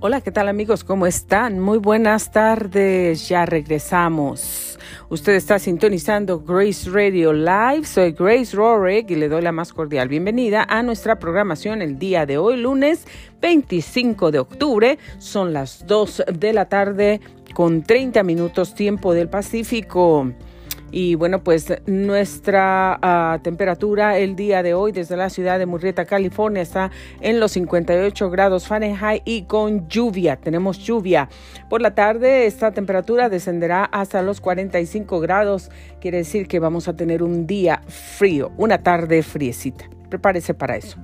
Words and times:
Hola, 0.00 0.20
¿qué 0.20 0.30
tal 0.30 0.46
amigos? 0.46 0.84
¿Cómo 0.84 1.08
están? 1.08 1.58
Muy 1.58 1.78
buenas 1.78 2.30
tardes, 2.30 3.28
ya 3.28 3.44
regresamos. 3.44 4.78
Usted 5.08 5.32
está 5.32 5.58
sintonizando 5.58 6.38
Grace 6.38 6.88
Radio 6.88 7.32
Live. 7.32 7.84
Soy 7.84 8.12
Grace 8.12 8.54
Rorick 8.54 9.10
y 9.10 9.16
le 9.16 9.28
doy 9.28 9.42
la 9.42 9.50
más 9.50 9.72
cordial 9.72 10.06
bienvenida 10.06 10.64
a 10.68 10.84
nuestra 10.84 11.18
programación 11.18 11.82
el 11.82 11.98
día 11.98 12.26
de 12.26 12.38
hoy, 12.38 12.58
lunes 12.58 13.08
25 13.42 14.30
de 14.30 14.38
octubre. 14.38 14.98
Son 15.18 15.52
las 15.52 15.84
2 15.88 16.22
de 16.32 16.52
la 16.52 16.66
tarde 16.66 17.20
con 17.52 17.82
30 17.82 18.22
minutos 18.22 18.76
tiempo 18.76 19.12
del 19.14 19.28
Pacífico. 19.28 20.32
Y 20.90 21.16
bueno, 21.16 21.42
pues 21.42 21.72
nuestra 21.86 22.98
ah, 23.02 23.38
temperatura 23.42 24.18
el 24.18 24.36
día 24.36 24.62
de 24.62 24.74
hoy 24.74 24.92
desde 24.92 25.16
la 25.16 25.28
ciudad 25.28 25.58
de 25.58 25.66
Murrieta, 25.66 26.06
California, 26.06 26.62
está 26.62 26.90
en 27.20 27.40
los 27.40 27.52
58 27.52 28.30
grados 28.30 28.66
Fahrenheit 28.66 29.22
y 29.24 29.42
con 29.42 29.88
lluvia. 29.88 30.36
Tenemos 30.36 30.78
lluvia. 30.78 31.28
Por 31.68 31.82
la 31.82 31.94
tarde 31.94 32.46
esta 32.46 32.72
temperatura 32.72 33.28
descenderá 33.28 33.84
hasta 33.84 34.22
los 34.22 34.40
45 34.40 35.20
grados. 35.20 35.70
Quiere 36.00 36.18
decir 36.18 36.48
que 36.48 36.58
vamos 36.58 36.88
a 36.88 36.96
tener 36.96 37.22
un 37.22 37.46
día 37.46 37.82
frío, 37.88 38.52
una 38.56 38.82
tarde 38.82 39.22
friecita. 39.22 39.84
Prepárese 40.08 40.54
para 40.54 40.76
eso. 40.76 40.98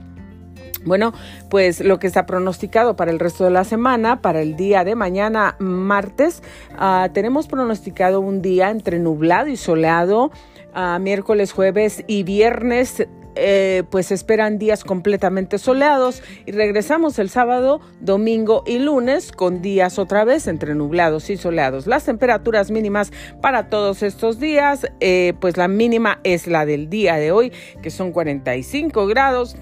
Bueno, 0.84 1.12
pues 1.48 1.80
lo 1.80 1.98
que 1.98 2.06
está 2.06 2.26
pronosticado 2.26 2.96
para 2.96 3.10
el 3.10 3.18
resto 3.18 3.44
de 3.44 3.50
la 3.50 3.64
semana, 3.64 4.20
para 4.20 4.42
el 4.42 4.56
día 4.56 4.84
de 4.84 4.94
mañana, 4.94 5.56
martes, 5.58 6.42
uh, 6.78 7.08
tenemos 7.12 7.46
pronosticado 7.46 8.20
un 8.20 8.42
día 8.42 8.70
entre 8.70 8.98
nublado 8.98 9.48
y 9.48 9.56
soleado. 9.56 10.30
Uh, 10.74 10.98
miércoles, 10.98 11.52
jueves 11.52 12.04
y 12.06 12.24
viernes 12.24 13.06
eh, 13.36 13.82
pues 13.90 14.12
esperan 14.12 14.58
días 14.58 14.84
completamente 14.84 15.58
soleados 15.58 16.22
y 16.46 16.52
regresamos 16.52 17.18
el 17.18 17.30
sábado, 17.30 17.80
domingo 18.00 18.62
y 18.64 18.78
lunes 18.78 19.32
con 19.32 19.60
días 19.60 19.98
otra 19.98 20.24
vez 20.24 20.46
entre 20.46 20.74
nublados 20.74 21.30
y 21.30 21.36
soleados. 21.36 21.86
Las 21.86 22.04
temperaturas 22.04 22.70
mínimas 22.70 23.12
para 23.40 23.68
todos 23.70 24.02
estos 24.02 24.38
días, 24.38 24.86
eh, 25.00 25.34
pues 25.40 25.56
la 25.56 25.66
mínima 25.66 26.20
es 26.22 26.46
la 26.46 26.64
del 26.64 26.88
día 26.88 27.16
de 27.16 27.32
hoy, 27.32 27.52
que 27.82 27.90
son 27.90 28.12
45 28.12 29.06
grados 29.06 29.56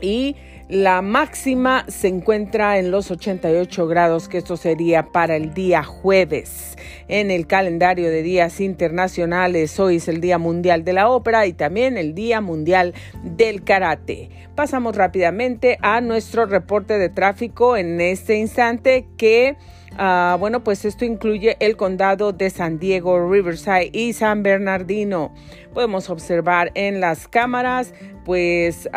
y 0.00 0.36
la 0.68 1.00
máxima 1.00 1.84
se 1.86 2.08
encuentra 2.08 2.78
en 2.78 2.90
los 2.90 3.12
88 3.12 3.86
grados, 3.86 4.28
que 4.28 4.38
esto 4.38 4.56
sería 4.56 5.04
para 5.12 5.36
el 5.36 5.54
día 5.54 5.84
jueves. 5.84 6.76
En 7.06 7.30
el 7.30 7.46
calendario 7.46 8.10
de 8.10 8.22
días 8.22 8.60
internacionales, 8.60 9.78
hoy 9.78 9.96
es 9.96 10.08
el 10.08 10.20
Día 10.20 10.38
Mundial 10.38 10.84
de 10.84 10.92
la 10.92 11.08
Ópera 11.08 11.46
y 11.46 11.52
también 11.52 11.96
el 11.96 12.16
Día 12.16 12.40
Mundial 12.40 12.94
del 13.22 13.62
Karate. 13.62 14.28
Pasamos 14.56 14.96
rápidamente 14.96 15.78
a 15.82 16.00
nuestro 16.00 16.46
reporte 16.46 16.98
de 16.98 17.10
tráfico 17.10 17.76
en 17.76 18.00
este 18.00 18.36
instante 18.36 19.06
que... 19.16 19.56
Uh, 19.92 20.36
bueno, 20.38 20.62
pues 20.62 20.84
esto 20.84 21.06
incluye 21.06 21.56
el 21.58 21.76
condado 21.76 22.32
de 22.32 22.50
San 22.50 22.78
Diego, 22.78 23.30
Riverside 23.30 23.88
y 23.92 24.12
San 24.12 24.42
Bernardino. 24.42 25.32
Podemos 25.72 26.10
observar 26.10 26.72
en 26.74 27.00
las 27.00 27.28
cámaras, 27.28 27.94
pues... 28.24 28.88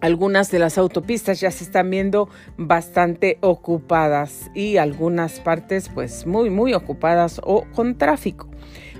algunas 0.00 0.50
de 0.50 0.58
las 0.58 0.78
autopistas 0.78 1.40
ya 1.40 1.50
se 1.50 1.64
están 1.64 1.90
viendo 1.90 2.28
bastante 2.56 3.38
ocupadas 3.40 4.50
y 4.54 4.76
algunas 4.76 5.40
partes 5.40 5.88
pues 5.88 6.26
muy 6.26 6.50
muy 6.50 6.74
ocupadas 6.74 7.40
o 7.44 7.64
con 7.74 7.96
tráfico. 7.96 8.48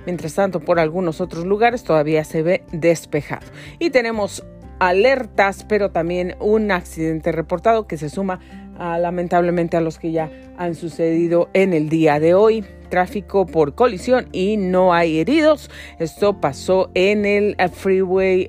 Mientras 0.05 0.35
tanto, 0.35 0.61
por 0.61 0.79
algunos 0.79 1.19
otros 1.19 1.45
lugares 1.45 1.83
todavía 1.83 2.23
se 2.23 2.41
ve 2.41 2.63
despejado. 2.71 3.45
Y 3.77 3.89
tenemos 3.89 4.45
alertas, 4.79 5.65
pero 5.67 5.91
también 5.91 6.35
un 6.39 6.71
accidente 6.71 7.33
reportado 7.33 7.87
que 7.87 7.97
se 7.97 8.09
suma 8.09 8.39
lamentablemente 8.77 9.75
a 9.75 9.81
los 9.81 9.97
que 9.97 10.11
ya 10.11 10.31
han 10.57 10.75
sucedido 10.75 11.49
en 11.53 11.73
el 11.73 11.89
día 11.89 12.19
de 12.19 12.33
hoy. 12.35 12.63
Tráfico 12.89 13.45
por 13.45 13.75
colisión 13.75 14.29
y 14.31 14.55
no 14.55 14.93
hay 14.93 15.19
heridos. 15.19 15.69
Esto 15.99 16.39
pasó 16.39 16.89
en 16.93 17.25
el 17.25 17.55
eh, 17.57 17.67
freeway. 17.67 18.47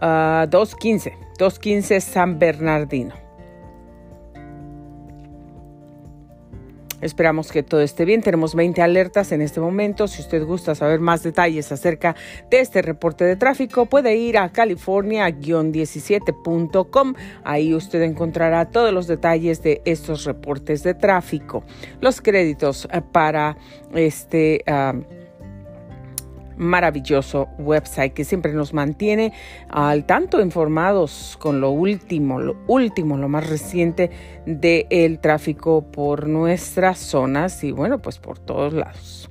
215, 0.00 1.12
ah, 1.12 1.26
215 1.38 2.00
San 2.00 2.38
Bernardino. 2.38 3.26
Esperamos 7.00 7.50
que 7.52 7.62
todo 7.62 7.80
esté 7.82 8.04
bien. 8.06 8.22
Tenemos 8.22 8.54
20 8.54 8.82
alertas 8.82 9.32
en 9.32 9.42
este 9.42 9.60
momento. 9.60 10.08
Si 10.08 10.22
usted 10.22 10.44
gusta 10.44 10.74
saber 10.74 10.98
más 10.98 11.22
detalles 11.22 11.70
acerca 11.70 12.16
de 12.50 12.60
este 12.60 12.82
reporte 12.82 13.24
de 13.24 13.36
tráfico, 13.36 13.86
puede 13.86 14.16
ir 14.16 14.38
a 14.38 14.50
california-17.com. 14.50 17.14
Ahí 17.44 17.72
usted 17.74 18.02
encontrará 18.02 18.70
todos 18.70 18.92
los 18.92 19.06
detalles 19.06 19.62
de 19.62 19.80
estos 19.84 20.24
reportes 20.24 20.82
de 20.82 20.94
tráfico. 20.94 21.62
Los 22.00 22.20
créditos 22.20 22.88
eh, 22.90 23.00
para 23.12 23.56
este... 23.94 24.64
Ah, 24.66 24.94
maravilloso 26.56 27.48
website 27.58 28.12
que 28.12 28.24
siempre 28.24 28.52
nos 28.52 28.72
mantiene 28.72 29.32
al 29.68 30.04
tanto 30.06 30.40
informados 30.40 31.36
con 31.40 31.60
lo 31.60 31.70
último, 31.70 32.40
lo 32.40 32.56
último, 32.66 33.16
lo 33.16 33.28
más 33.28 33.48
reciente 33.48 34.10
del 34.46 34.86
el 34.90 35.18
tráfico 35.18 35.82
por 35.90 36.28
nuestras 36.28 36.98
zonas 36.98 37.62
y 37.64 37.72
bueno, 37.72 37.98
pues 37.98 38.18
por 38.18 38.38
todos 38.38 38.72
lados. 38.72 39.30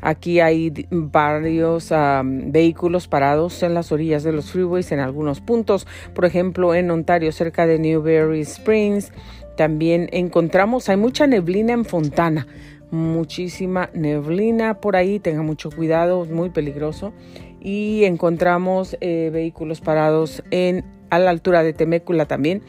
Aquí 0.00 0.40
hay 0.40 0.72
varios 0.90 1.92
vehículos 2.24 3.06
parados 3.06 3.62
en 3.62 3.72
las 3.72 3.92
orillas 3.92 4.24
de 4.24 4.32
los 4.32 4.50
freeways 4.50 4.90
en 4.90 4.98
algunos 4.98 5.40
puntos, 5.40 5.86
por 6.12 6.24
ejemplo 6.24 6.74
en 6.74 6.90
Ontario 6.90 7.30
cerca 7.30 7.66
de 7.66 7.78
Newberry 7.78 8.40
Springs. 8.40 9.12
También 9.56 10.08
encontramos, 10.12 10.88
hay 10.88 10.96
mucha 10.96 11.28
neblina 11.28 11.72
en 11.72 11.84
Fontana 11.84 12.48
muchísima 12.92 13.90
neblina 13.94 14.74
por 14.74 14.94
ahí, 14.94 15.18
tenga 15.18 15.42
mucho 15.42 15.70
cuidado, 15.70 16.22
es 16.22 16.30
muy 16.30 16.50
peligroso. 16.50 17.12
Y 17.60 18.04
encontramos 18.04 18.96
eh, 19.00 19.30
vehículos 19.32 19.80
parados 19.80 20.44
en, 20.50 20.84
a 21.10 21.18
la 21.18 21.30
altura 21.30 21.62
de 21.62 21.72
Temécula 21.72 22.26
también. 22.26 22.62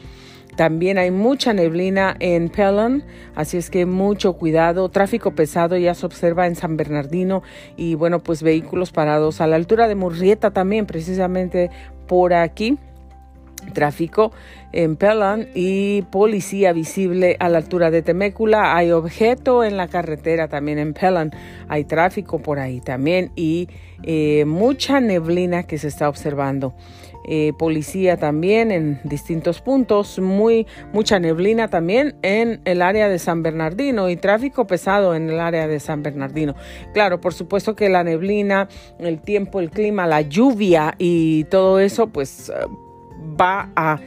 También 0.56 0.98
hay 0.98 1.10
mucha 1.10 1.52
neblina 1.52 2.16
en 2.20 2.48
Pelham, 2.48 3.02
así 3.34 3.56
es 3.56 3.70
que 3.70 3.86
mucho 3.86 4.34
cuidado. 4.34 4.88
Tráfico 4.88 5.34
pesado 5.34 5.76
ya 5.76 5.94
se 5.94 6.06
observa 6.06 6.46
en 6.46 6.54
San 6.54 6.76
Bernardino 6.76 7.42
y 7.76 7.96
bueno, 7.96 8.20
pues 8.20 8.42
vehículos 8.42 8.92
parados 8.92 9.40
a 9.40 9.48
la 9.48 9.56
altura 9.56 9.88
de 9.88 9.96
Murrieta 9.96 10.52
también, 10.52 10.86
precisamente 10.86 11.70
por 12.06 12.34
aquí 12.34 12.78
tráfico 13.72 14.32
en 14.72 14.96
Pelham 14.96 15.46
y 15.54 16.02
policía 16.02 16.72
visible 16.72 17.36
a 17.38 17.48
la 17.48 17.58
altura 17.58 17.90
de 17.90 18.02
Temécula. 18.02 18.76
Hay 18.76 18.90
objeto 18.90 19.64
en 19.64 19.76
la 19.76 19.88
carretera 19.88 20.48
también 20.48 20.78
en 20.78 20.94
Pelham. 20.94 21.30
Hay 21.68 21.84
tráfico 21.84 22.40
por 22.40 22.58
ahí 22.58 22.80
también 22.80 23.30
y 23.36 23.68
eh, 24.02 24.44
mucha 24.46 25.00
neblina 25.00 25.62
que 25.62 25.78
se 25.78 25.88
está 25.88 26.08
observando. 26.08 26.74
Eh, 27.26 27.54
policía 27.58 28.18
también 28.18 28.70
en 28.70 29.00
distintos 29.02 29.62
puntos, 29.62 30.18
muy 30.18 30.66
mucha 30.92 31.18
neblina 31.18 31.68
también 31.68 32.16
en 32.20 32.60
el 32.66 32.82
área 32.82 33.08
de 33.08 33.18
San 33.18 33.42
Bernardino 33.42 34.10
y 34.10 34.16
tráfico 34.16 34.66
pesado 34.66 35.14
en 35.14 35.30
el 35.30 35.40
área 35.40 35.66
de 35.66 35.80
San 35.80 36.02
Bernardino. 36.02 36.54
Claro, 36.92 37.22
por 37.22 37.32
supuesto 37.32 37.74
que 37.74 37.88
la 37.88 38.04
neblina, 38.04 38.68
el 38.98 39.20
tiempo, 39.22 39.60
el 39.60 39.70
clima, 39.70 40.06
la 40.06 40.20
lluvia 40.20 40.96
y 40.98 41.44
todo 41.44 41.80
eso, 41.80 42.08
pues 42.08 42.52
va 43.40 43.70
a, 43.76 43.98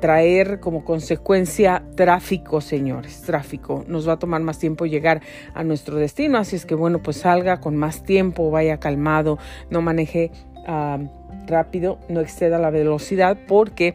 traer 0.00 0.58
como 0.60 0.84
consecuencia 0.84 1.82
tráfico, 1.94 2.60
señores, 2.60 3.22
tráfico. 3.22 3.84
Nos 3.86 4.08
va 4.08 4.14
a 4.14 4.18
tomar 4.18 4.40
más 4.42 4.58
tiempo 4.58 4.86
llegar 4.86 5.20
a 5.54 5.62
nuestro 5.62 5.96
destino, 5.96 6.38
así 6.38 6.56
es 6.56 6.66
que 6.66 6.74
bueno, 6.74 7.00
pues 7.02 7.18
salga 7.18 7.60
con 7.60 7.76
más 7.76 8.02
tiempo, 8.02 8.50
vaya 8.50 8.78
calmado, 8.78 9.38
no 9.70 9.82
maneje 9.82 10.32
ah, 10.66 10.98
rápido, 11.46 11.98
no 12.08 12.20
exceda 12.20 12.58
la 12.58 12.70
velocidad 12.70 13.38
porque 13.46 13.94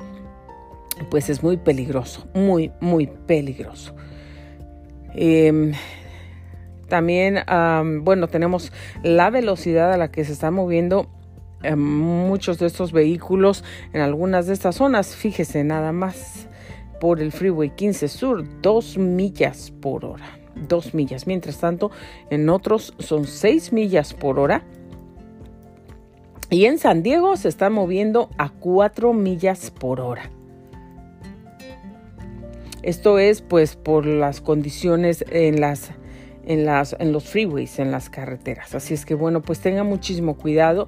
pues 1.10 1.30
es 1.30 1.44
muy 1.44 1.58
peligroso, 1.58 2.28
muy, 2.34 2.72
muy 2.80 3.08
peligroso. 3.08 3.94
Em, 5.14 5.74
también, 6.88 7.40
bueno, 8.04 8.28
tenemos 8.28 8.74
la 9.02 9.30
velocidad 9.30 9.94
a 9.94 9.98
la 9.98 10.12
que 10.12 10.26
se 10.26 10.34
está 10.34 10.52
moviendo 10.52 11.08
muchos 11.76 12.60
de 12.60 12.68
estos 12.68 12.92
vehículos 12.92 13.64
en 13.94 14.02
algunas 14.02 14.48
de 14.48 14.54
estas 14.54 14.76
zonas. 14.76 15.16
Fíjese 15.16 15.64
nada 15.64 15.92
más 15.92 16.48
por 17.00 17.20
el 17.20 17.32
Freeway 17.32 17.72
15 17.76 18.08
Sur, 18.08 18.62
dos 18.62 18.98
millas 18.98 19.72
por 19.82 20.06
hora. 20.06 20.26
Dos 20.56 20.94
millas. 20.94 21.28
Mientras 21.28 21.60
tanto, 21.60 21.92
en 22.30 22.50
otros 22.50 22.94
son 23.00 23.26
seis 23.26 23.74
millas 23.74 24.14
por 24.14 24.40
hora. 24.40 24.64
Y 26.50 26.66
en 26.66 26.78
San 26.78 27.02
Diego 27.02 27.38
se 27.38 27.48
está 27.48 27.70
moviendo 27.70 28.30
a 28.38 28.50
cuatro 28.50 29.14
millas 29.14 29.72
por 29.72 30.02
hora. 30.02 30.30
Esto 32.84 33.20
es 33.20 33.42
pues 33.42 33.76
por 33.76 34.06
las 34.06 34.42
condiciones 34.42 35.24
en 35.30 35.62
las 35.62 35.92
en, 36.46 36.66
las, 36.66 36.96
en 37.00 37.12
los 37.12 37.26
freeways, 37.26 37.80
en 37.80 37.92
las 37.92 38.10
carreteras. 38.10 38.76
Así 38.76 38.94
es 38.94 39.06
que 39.06 39.16
bueno, 39.16 39.42
pues 39.42 39.60
tenga 39.60 39.84
muchísimo 39.84 40.36
cuidado. 40.36 40.88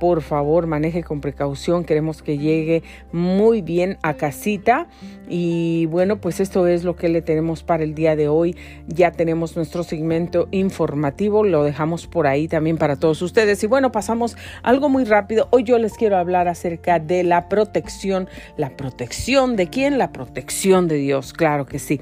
Por 0.00 0.22
favor, 0.22 0.66
maneje 0.66 1.02
con 1.02 1.20
precaución. 1.20 1.84
Queremos 1.84 2.22
que 2.22 2.38
llegue 2.38 2.82
muy 3.12 3.62
bien 3.62 3.98
a 4.02 4.14
casita. 4.14 4.86
Y 5.28 5.86
bueno, 5.86 6.20
pues 6.20 6.40
esto 6.40 6.66
es 6.66 6.84
lo 6.84 6.96
que 6.96 7.08
le 7.08 7.22
tenemos 7.22 7.62
para 7.62 7.84
el 7.84 7.94
día 7.94 8.16
de 8.16 8.28
hoy. 8.28 8.56
Ya 8.86 9.12
tenemos 9.12 9.56
nuestro 9.56 9.82
segmento 9.82 10.48
informativo. 10.50 11.44
Lo 11.44 11.64
dejamos 11.64 12.06
por 12.06 12.26
ahí 12.26 12.48
también 12.48 12.78
para 12.78 12.96
todos 12.96 13.20
ustedes. 13.22 13.62
Y 13.62 13.66
bueno, 13.66 13.92
pasamos 13.92 14.36
algo 14.62 14.88
muy 14.88 15.04
rápido. 15.04 15.48
Hoy 15.50 15.64
yo 15.64 15.78
les 15.78 15.94
quiero 15.94 16.16
hablar 16.16 16.48
acerca 16.48 16.98
de 16.98 17.24
la 17.24 17.48
protección. 17.48 18.28
¿La 18.56 18.76
protección 18.76 19.56
de 19.56 19.68
quién? 19.68 19.98
La 19.98 20.12
protección 20.12 20.88
de 20.88 20.96
Dios. 20.96 21.32
Claro 21.32 21.66
que 21.66 21.78
sí 21.78 22.00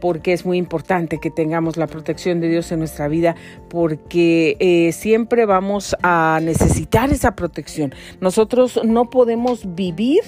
porque 0.00 0.32
es 0.32 0.44
muy 0.44 0.58
importante 0.58 1.18
que 1.18 1.30
tengamos 1.30 1.76
la 1.76 1.86
protección 1.86 2.40
de 2.40 2.48
Dios 2.48 2.70
en 2.72 2.78
nuestra 2.78 3.08
vida, 3.08 3.34
porque 3.68 4.56
eh, 4.60 4.92
siempre 4.92 5.46
vamos 5.46 5.96
a 6.02 6.40
necesitar 6.42 7.10
esa 7.10 7.34
protección. 7.34 7.94
Nosotros 8.20 8.80
no 8.84 9.10
podemos 9.10 9.74
vivir 9.74 10.20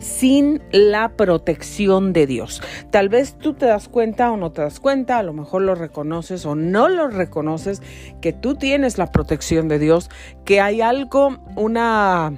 sin 0.00 0.62
la 0.72 1.10
protección 1.10 2.12
de 2.12 2.26
Dios. 2.26 2.62
Tal 2.90 3.08
vez 3.08 3.34
tú 3.34 3.54
te 3.54 3.66
das 3.66 3.88
cuenta 3.88 4.32
o 4.32 4.36
no 4.36 4.50
te 4.50 4.62
das 4.62 4.80
cuenta, 4.80 5.18
a 5.18 5.22
lo 5.22 5.32
mejor 5.32 5.62
lo 5.62 5.74
reconoces 5.74 6.46
o 6.46 6.54
no 6.54 6.88
lo 6.88 7.08
reconoces, 7.08 7.82
que 8.20 8.32
tú 8.32 8.54
tienes 8.54 8.98
la 8.98 9.12
protección 9.12 9.68
de 9.68 9.78
Dios, 9.78 10.10
que 10.44 10.60
hay 10.60 10.80
algo, 10.80 11.38
una 11.54 12.32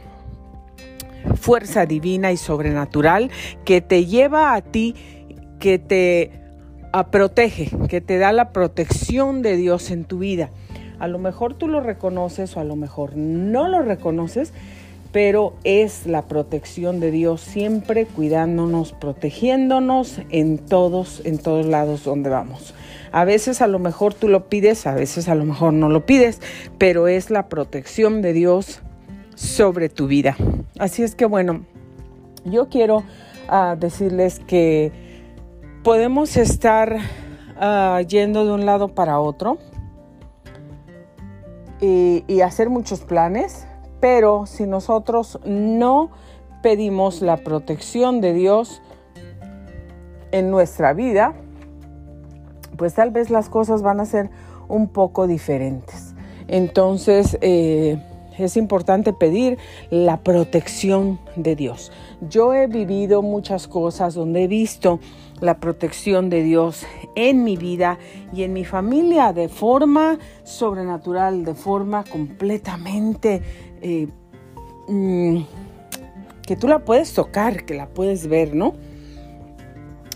fuerza 1.37 1.87
divina 1.87 2.32
y 2.32 2.37
sobrenatural 2.37 3.31
que 3.64 3.81
te 3.81 4.06
lleva 4.06 4.55
a 4.55 4.61
ti, 4.61 4.97
que 5.61 5.79
te 5.79 6.41
protege, 7.10 7.70
que 7.88 8.00
te 8.00 8.18
da 8.18 8.32
la 8.32 8.52
protección 8.52 9.42
de 9.42 9.56
Dios 9.56 9.90
en 9.90 10.04
tu 10.04 10.18
vida. 10.18 10.50
A 10.98 11.08
lo 11.08 11.18
mejor 11.18 11.54
tú 11.54 11.66
lo 11.66 11.80
reconoces 11.80 12.56
o 12.56 12.60
a 12.60 12.64
lo 12.64 12.76
mejor 12.76 13.16
no 13.16 13.66
lo 13.66 13.82
reconoces, 13.82 14.52
pero 15.10 15.54
es 15.64 16.06
la 16.06 16.22
protección 16.22 17.00
de 17.00 17.10
Dios 17.10 17.40
siempre 17.40 18.06
cuidándonos, 18.06 18.92
protegiéndonos 18.92 20.20
en 20.30 20.58
todos, 20.58 21.20
en 21.24 21.38
todos 21.38 21.66
lados 21.66 22.04
donde 22.04 22.30
vamos. 22.30 22.74
A 23.10 23.24
veces 23.24 23.60
a 23.60 23.66
lo 23.66 23.78
mejor 23.78 24.14
tú 24.14 24.28
lo 24.28 24.48
pides, 24.48 24.86
a 24.86 24.94
veces 24.94 25.28
a 25.28 25.34
lo 25.34 25.44
mejor 25.44 25.74
no 25.74 25.90
lo 25.90 26.06
pides, 26.06 26.40
pero 26.78 27.08
es 27.08 27.30
la 27.30 27.48
protección 27.48 28.22
de 28.22 28.32
Dios 28.32 28.80
sobre 29.34 29.88
tu 29.88 30.06
vida. 30.06 30.36
Así 30.78 31.02
es 31.02 31.14
que 31.14 31.26
bueno, 31.26 31.66
yo 32.44 32.68
quiero 32.68 33.04
ah, 33.48 33.76
decirles 33.78 34.40
que 34.40 35.01
podemos 35.82 36.37
estar 36.37 36.96
ah, 37.58 38.00
yendo 38.06 38.44
de 38.44 38.52
un 38.52 38.67
lado 38.67 38.88
para 38.88 39.19
otro 39.19 39.58
y, 41.81 42.40
hacer 42.43 42.70
muchos 42.70 43.00
planes, 43.00 43.67
pero 44.00 44.46
si 44.46 44.67
nosotros 44.67 45.40
no 45.44 46.11
pedimos 46.62 47.23
la 47.23 47.38
protección 47.38 48.20
de 48.20 48.32
Dios 48.32 48.81
en 50.31 50.50
nuestra 50.50 50.93
vida, 50.93 51.34
pues 52.76 52.94
tal 52.94 53.11
vez 53.11 53.31
las 53.31 53.49
cosas 53.49 53.82
van 53.82 53.99
a 53.99 54.06
ser 54.06 54.31
un 54.69 54.87
poco 54.88 55.26
diferentes. 55.26 56.14
Entonces, 56.46 57.37
eh, 57.40 58.00
es 58.38 58.56
importante 58.56 59.12
pedir 59.12 59.58
la 59.90 60.19
protección 60.19 61.19
de 61.35 61.56
Dios. 61.56 61.90
Yo 62.20 62.55
he 62.55 62.69
vivido 62.69 63.23
muchas 63.23 63.67
cosas 63.67 64.14
donde 64.14 64.44
he 64.44 64.49
visto 64.49 65.00
la 65.42 65.58
protección 65.58 66.30
de 66.30 66.42
Dios 66.42 66.86
en 67.16 67.42
mi 67.42 67.56
vida 67.56 67.98
y 68.32 68.44
en 68.44 68.52
mi 68.52 68.64
familia 68.64 69.32
de 69.32 69.48
forma 69.48 70.18
sobrenatural, 70.44 71.44
de 71.44 71.54
forma 71.54 72.04
completamente 72.04 73.42
eh, 73.82 74.06
mm, 74.88 75.42
que 76.46 76.56
tú 76.56 76.68
la 76.68 76.78
puedes 76.78 77.12
tocar, 77.12 77.64
que 77.64 77.74
la 77.74 77.88
puedes 77.88 78.28
ver, 78.28 78.54
¿no? 78.54 78.74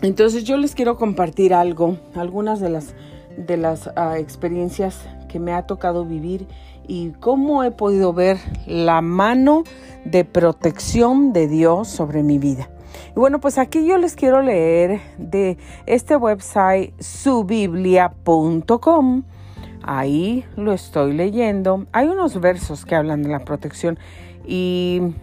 Entonces 0.00 0.44
yo 0.44 0.56
les 0.56 0.76
quiero 0.76 0.96
compartir 0.96 1.52
algo, 1.52 1.98
algunas 2.14 2.60
de 2.60 2.68
las, 2.68 2.94
de 3.36 3.56
las 3.56 3.90
ah, 3.96 4.18
experiencias 4.18 5.00
que 5.28 5.40
me 5.40 5.52
ha 5.52 5.66
tocado 5.66 6.04
vivir 6.04 6.46
y 6.86 7.10
cómo 7.18 7.64
he 7.64 7.72
podido 7.72 8.12
ver 8.12 8.38
la 8.66 9.00
mano 9.00 9.64
de 10.04 10.24
protección 10.24 11.32
de 11.32 11.48
Dios 11.48 11.88
sobre 11.88 12.22
mi 12.22 12.38
vida. 12.38 12.70
Y 13.14 13.18
bueno, 13.18 13.40
pues 13.40 13.58
aquí 13.58 13.86
yo 13.86 13.98
les 13.98 14.16
quiero 14.16 14.42
leer 14.42 15.00
de 15.18 15.58
este 15.86 16.16
website 16.16 16.92
subiblia.com. 17.00 18.14
Ahí 19.82 20.44
lo 20.56 20.72
estoy 20.72 21.12
leyendo. 21.12 21.86
Hay 21.92 22.08
unos 22.08 22.40
versos 22.40 22.84
que 22.84 22.94
hablan 22.94 23.22
de 23.22 23.28
la 23.28 23.40
protección 23.40 23.98
y 24.44 25.14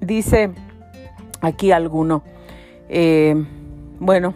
dice 0.00 0.50
aquí 1.42 1.72
alguno, 1.72 2.22
eh, 2.88 3.44
bueno, 4.00 4.34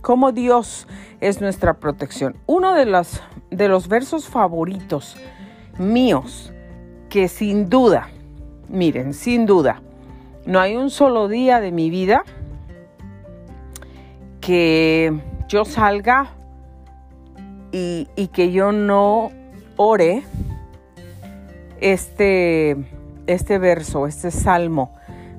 cómo 0.00 0.32
Dios 0.32 0.86
es 1.20 1.40
nuestra 1.40 1.74
protección. 1.74 2.36
Uno 2.46 2.74
de 2.74 2.86
los, 2.86 3.20
de 3.50 3.68
los 3.68 3.88
versos 3.88 4.28
favoritos 4.28 5.16
míos, 5.78 6.52
que 7.08 7.28
sin 7.28 7.68
duda, 7.68 8.08
miren, 8.68 9.14
sin 9.14 9.46
duda, 9.46 9.82
no 10.46 10.60
hay 10.60 10.76
un 10.76 10.90
solo 10.90 11.28
día 11.28 11.60
de 11.60 11.72
mi 11.72 11.90
vida 11.90 12.24
que 14.40 15.12
yo 15.48 15.64
salga 15.64 16.30
y, 17.72 18.06
que 18.32 18.52
yo 18.52 18.72
no 18.72 19.30
ore 19.76 20.22
este, 21.80 22.76
este 23.26 23.58
verso, 23.58 24.06
este 24.06 24.30
salmo 24.30 24.94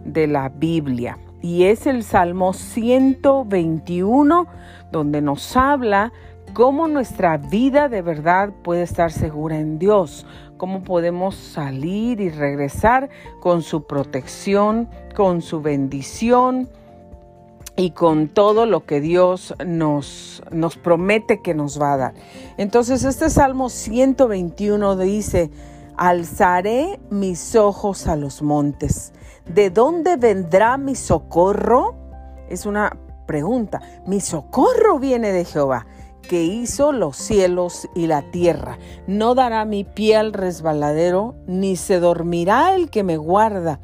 de 0.06 0.28
la 0.28 0.50
Biblia. 0.50 1.18
Y 1.42 1.64
es 1.64 1.88
el 1.88 2.04
Salmo 2.04 2.54
121, 2.54 4.48
donde 4.92 5.22
nos 5.22 5.58
habla 5.58 6.14
cómo 6.54 6.88
nuestra 6.88 7.38
vida 7.38 7.90
de 7.90 8.02
verdad 8.02 8.50
puede 8.64 8.84
estar 8.84 9.12
segura 9.12 9.58
en 9.60 9.80
Dios, 9.80 10.26
cómo 10.58 10.84
podemos 10.84 11.36
salir 11.36 12.20
y 12.20 12.30
regresar 12.30 13.10
con 13.40 13.62
su 13.62 13.86
protección, 13.86 14.90
con 15.16 15.42
su 15.42 15.62
bendición 15.62 16.70
y 17.76 17.92
con 17.92 18.28
todo 18.28 18.66
lo 18.66 18.86
que 18.86 19.02
Dios 19.02 19.56
nos, 19.66 20.42
promete 20.84 21.42
que 21.42 21.54
nos 21.54 21.82
va 21.82 21.94
a 21.94 21.98
dar. 21.98 22.14
Entonces 22.58 23.04
este 23.04 23.30
Salmo 23.30 23.70
121 23.70 24.98
dice, 24.98 25.50
alzaré 25.98 27.00
mis 27.10 27.56
ojos 27.56 28.08
a 28.08 28.16
los 28.16 28.42
montes. 28.42 29.14
¿De 29.46 29.70
dónde 29.70 30.18
vendrá 30.18 30.78
mi 30.78 30.96
socorro? 30.96 31.96
Es 32.50 32.66
una 32.66 32.98
pregunta. 33.26 33.82
Mi 34.06 34.20
socorro 34.20 35.00
viene 35.00 35.32
de 35.32 35.46
Jehová 35.46 35.88
que 36.32 36.46
hizo 36.46 36.94
los 36.94 37.18
cielos 37.18 37.90
y 37.94 38.08
la 38.08 38.22
tierra. 38.22 38.80
No 39.06 39.36
dará 39.36 39.66
mi 39.66 39.84
pie 39.84 40.16
al 40.16 40.32
resbaladero, 40.32 41.36
ni 41.46 41.76
se 41.76 42.00
dormirá 42.00 42.74
el 42.74 42.90
que 42.90 43.04
me 43.04 43.18
guarda. 43.18 43.82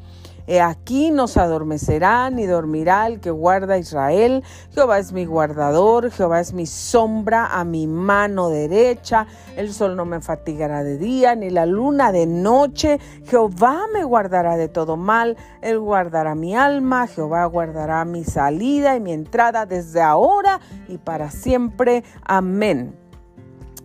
He 0.48 0.62
aquí 0.62 1.10
nos 1.10 1.36
adormecerá 1.36 2.30
ni 2.30 2.46
dormirá 2.46 3.06
el 3.06 3.20
que 3.20 3.30
guarda 3.30 3.74
a 3.74 3.78
Israel. 3.78 4.42
Jehová 4.72 4.98
es 4.98 5.12
mi 5.12 5.26
guardador, 5.26 6.10
Jehová 6.10 6.40
es 6.40 6.54
mi 6.54 6.64
sombra 6.64 7.48
a 7.52 7.64
mi 7.64 7.86
mano 7.86 8.48
derecha. 8.48 9.26
El 9.56 9.74
sol 9.74 9.94
no 9.94 10.06
me 10.06 10.22
fatigará 10.22 10.82
de 10.82 10.96
día, 10.96 11.34
ni 11.34 11.50
la 11.50 11.66
luna 11.66 12.12
de 12.12 12.24
noche. 12.24 12.98
Jehová 13.26 13.82
me 13.92 14.04
guardará 14.04 14.56
de 14.56 14.68
todo 14.68 14.96
mal. 14.96 15.36
Él 15.60 15.78
guardará 15.78 16.34
mi 16.34 16.56
alma, 16.56 17.06
Jehová 17.08 17.44
guardará 17.44 18.06
mi 18.06 18.24
salida 18.24 18.96
y 18.96 19.00
mi 19.00 19.12
entrada 19.12 19.66
desde 19.66 20.00
ahora 20.00 20.60
y 20.88 20.96
para 20.96 21.30
siempre. 21.30 22.04
Amén. 22.24 23.07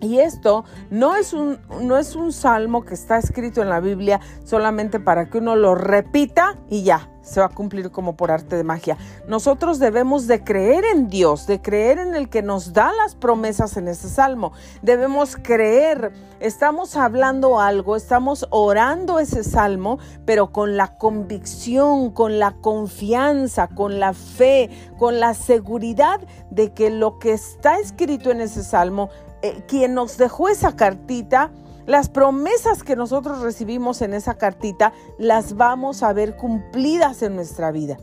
Y 0.03 0.19
esto 0.19 0.65
no 0.89 1.15
es, 1.15 1.31
un, 1.31 1.59
no 1.81 1.97
es 1.97 2.15
un 2.17 2.33
salmo 2.33 2.83
que 2.83 2.93
está 2.93 3.17
escrito 3.17 3.61
en 3.61 3.69
la 3.69 3.79
Biblia 3.79 4.19
solamente 4.43 4.99
para 4.99 5.29
que 5.29 5.37
uno 5.37 5.55
lo 5.55 5.75
repita 5.75 6.57
y 6.69 6.83
ya, 6.83 7.09
se 7.21 7.39
va 7.39 7.45
a 7.45 7.49
cumplir 7.49 7.89
como 7.89 8.17
por 8.17 8.29
arte 8.29 8.57
de 8.57 8.65
magia. 8.65 8.97
Nosotros 9.29 9.79
debemos 9.79 10.27
de 10.27 10.43
creer 10.43 10.83
en 10.83 11.07
Dios, 11.07 11.47
de 11.47 11.61
creer 11.61 11.99
en 11.99 12.15
el 12.15 12.27
que 12.27 12.41
nos 12.41 12.73
da 12.73 12.91
las 12.91 13.15
promesas 13.15 13.77
en 13.77 13.87
ese 13.87 14.09
salmo. 14.09 14.51
Debemos 14.81 15.37
creer, 15.41 16.11
estamos 16.41 16.97
hablando 16.97 17.61
algo, 17.61 17.95
estamos 17.95 18.45
orando 18.49 19.19
ese 19.19 19.45
salmo, 19.45 19.99
pero 20.25 20.51
con 20.51 20.75
la 20.75 20.97
convicción, 20.97 22.11
con 22.11 22.39
la 22.39 22.51
confianza, 22.51 23.69
con 23.69 24.01
la 24.01 24.13
fe, 24.13 24.69
con 24.97 25.21
la 25.21 25.33
seguridad 25.33 26.19
de 26.51 26.73
que 26.73 26.89
lo 26.89 27.19
que 27.19 27.31
está 27.31 27.79
escrito 27.79 28.31
en 28.31 28.41
ese 28.41 28.63
salmo 28.63 29.09
eh, 29.43 29.61
quien 29.67 29.93
nos 29.93 30.17
dejó 30.17 30.47
esa 30.47 30.75
cartita, 30.77 31.51
las 31.85 32.07
promesas 32.07 32.81
que 32.81 32.95
nosotros 32.95 33.41
recibimos 33.41 34.01
en 34.01 34.13
esa 34.13 34.35
cartita, 34.35 34.93
las 35.19 35.57
vamos 35.57 36.01
a 36.01 36.13
ver 36.13 36.37
cumplidas 36.37 37.21
en 37.23 37.35
nuestra 37.35 37.71
vida. 37.71 37.97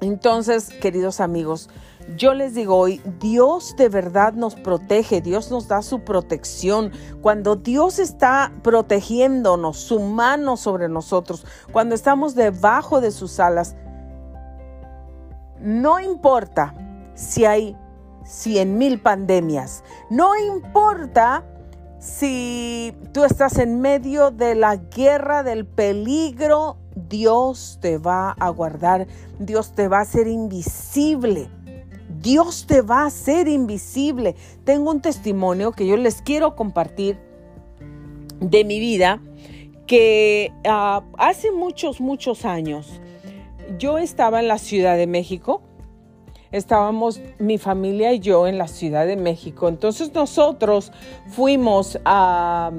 Entonces, 0.00 0.68
queridos 0.68 1.20
amigos, 1.20 1.68
yo 2.16 2.32
les 2.32 2.54
digo 2.54 2.76
hoy, 2.76 3.02
Dios 3.18 3.74
de 3.76 3.88
verdad 3.88 4.32
nos 4.32 4.54
protege, 4.54 5.20
Dios 5.20 5.50
nos 5.50 5.66
da 5.66 5.82
su 5.82 6.04
protección. 6.04 6.92
Cuando 7.20 7.56
Dios 7.56 7.98
está 7.98 8.52
protegiéndonos, 8.62 9.78
su 9.78 9.98
mano 9.98 10.56
sobre 10.56 10.88
nosotros, 10.88 11.44
cuando 11.72 11.96
estamos 11.96 12.36
debajo 12.36 13.00
de 13.00 13.10
sus 13.10 13.40
alas, 13.40 13.74
no 15.60 15.98
importa 15.98 16.72
si 17.14 17.44
hay 17.44 17.76
cien 18.30 18.78
mil 18.78 19.00
pandemias, 19.00 19.82
no 20.08 20.36
importa 20.36 21.44
si 21.98 22.94
tú 23.12 23.24
estás 23.24 23.58
en 23.58 23.80
medio 23.80 24.30
de 24.30 24.54
la 24.54 24.76
guerra, 24.76 25.42
del 25.42 25.66
peligro, 25.66 26.78
Dios 26.94 27.78
te 27.82 27.98
va 27.98 28.30
a 28.30 28.48
guardar, 28.48 29.06
Dios 29.38 29.74
te 29.74 29.88
va 29.88 29.98
a 29.98 30.02
hacer 30.02 30.26
invisible. 30.26 31.50
Dios 32.22 32.66
te 32.66 32.82
va 32.82 33.02
a 33.02 33.06
hacer 33.06 33.48
invisible. 33.48 34.34
Tengo 34.64 34.90
un 34.90 35.00
testimonio 35.00 35.72
que 35.72 35.86
yo 35.86 35.96
les 35.96 36.22
quiero 36.22 36.54
compartir 36.54 37.18
de 38.40 38.64
mi 38.64 38.78
vida, 38.78 39.22
que 39.86 40.52
ah, 40.66 41.02
hace 41.18 41.50
muchos, 41.50 42.00
muchos 42.00 42.44
años 42.44 43.00
yo 43.78 43.98
estaba 43.98 44.40
en 44.40 44.48
la 44.48 44.58
Ciudad 44.58 44.96
de 44.96 45.06
México. 45.06 45.62
Estábamos 46.52 47.20
mi 47.38 47.58
familia 47.58 48.12
y 48.12 48.20
yo 48.20 48.46
en 48.46 48.58
la 48.58 48.66
Ciudad 48.66 49.06
de 49.06 49.16
México. 49.16 49.68
Entonces 49.68 50.12
nosotros 50.14 50.92
fuimos 51.28 51.98
a 52.04 52.70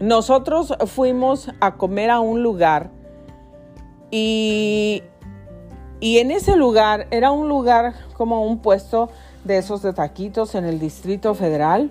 nosotros 0.00 0.74
fuimos 0.86 1.50
a 1.60 1.76
comer 1.76 2.10
a 2.10 2.20
un 2.20 2.42
lugar 2.42 2.90
y 4.10 5.02
y 5.98 6.18
en 6.18 6.30
ese 6.30 6.56
lugar 6.56 7.06
era 7.10 7.32
un 7.32 7.48
lugar 7.48 7.94
como 8.16 8.44
un 8.44 8.58
puesto 8.58 9.08
de 9.44 9.58
esos 9.58 9.82
de 9.82 9.94
taquitos 9.94 10.54
en 10.54 10.64
el 10.64 10.78
Distrito 10.78 11.34
Federal 11.34 11.90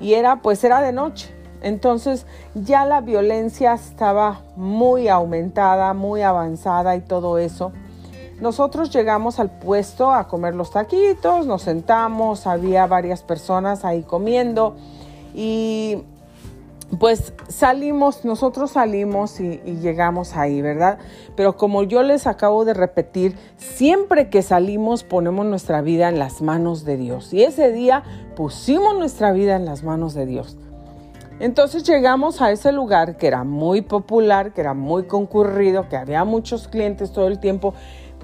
y 0.00 0.14
era 0.14 0.42
pues 0.42 0.62
era 0.64 0.82
de 0.82 0.92
noche. 0.92 1.34
Entonces 1.62 2.26
ya 2.54 2.84
la 2.84 3.00
violencia 3.00 3.72
estaba 3.72 4.42
muy 4.54 5.08
aumentada, 5.08 5.94
muy 5.94 6.22
avanzada 6.22 6.94
y 6.94 7.00
todo 7.00 7.38
eso. 7.38 7.72
Nosotros 8.40 8.90
llegamos 8.90 9.40
al 9.40 9.50
puesto 9.50 10.12
a 10.12 10.28
comer 10.28 10.54
los 10.54 10.70
taquitos, 10.70 11.46
nos 11.46 11.62
sentamos, 11.62 12.46
había 12.46 12.86
varias 12.86 13.22
personas 13.22 13.84
ahí 13.84 14.02
comiendo 14.02 14.76
y 15.34 16.04
pues 16.98 17.34
salimos, 17.48 18.24
nosotros 18.24 18.70
salimos 18.72 19.40
y, 19.40 19.58
llegamos 19.82 20.36
ahí, 20.36 20.62
¿verdad? 20.62 20.98
Pero 21.36 21.56
como 21.56 21.82
yo 21.82 22.02
les 22.02 22.26
acabo 22.26 22.64
de 22.64 22.74
repetir, 22.74 23.36
siempre 23.56 24.30
que 24.30 24.42
salimos 24.42 25.04
ponemos 25.04 25.44
nuestra 25.44 25.82
vida 25.82 26.08
en 26.08 26.18
las 26.18 26.40
manos 26.40 26.84
de 26.84 26.96
Dios. 26.96 27.34
Y 27.34 27.42
ese 27.42 27.72
día 27.72 28.04
pusimos 28.36 28.96
nuestra 28.96 29.32
vida 29.32 29.56
en 29.56 29.66
las 29.66 29.82
manos 29.82 30.14
de 30.14 30.24
Dios. 30.24 30.56
Entonces 31.40 31.84
llegamos 31.84 32.40
a 32.40 32.50
ese 32.50 32.72
lugar 32.72 33.16
que 33.16 33.28
era 33.28 33.44
muy 33.44 33.82
popular, 33.82 34.52
que 34.54 34.60
era 34.60 34.74
muy 34.74 35.04
concurrido, 35.04 35.88
que 35.88 35.96
había 35.96 36.24
muchos 36.24 36.66
clientes 36.66 37.12
todo 37.12 37.28
el 37.28 37.38
tiempo, 37.38 37.74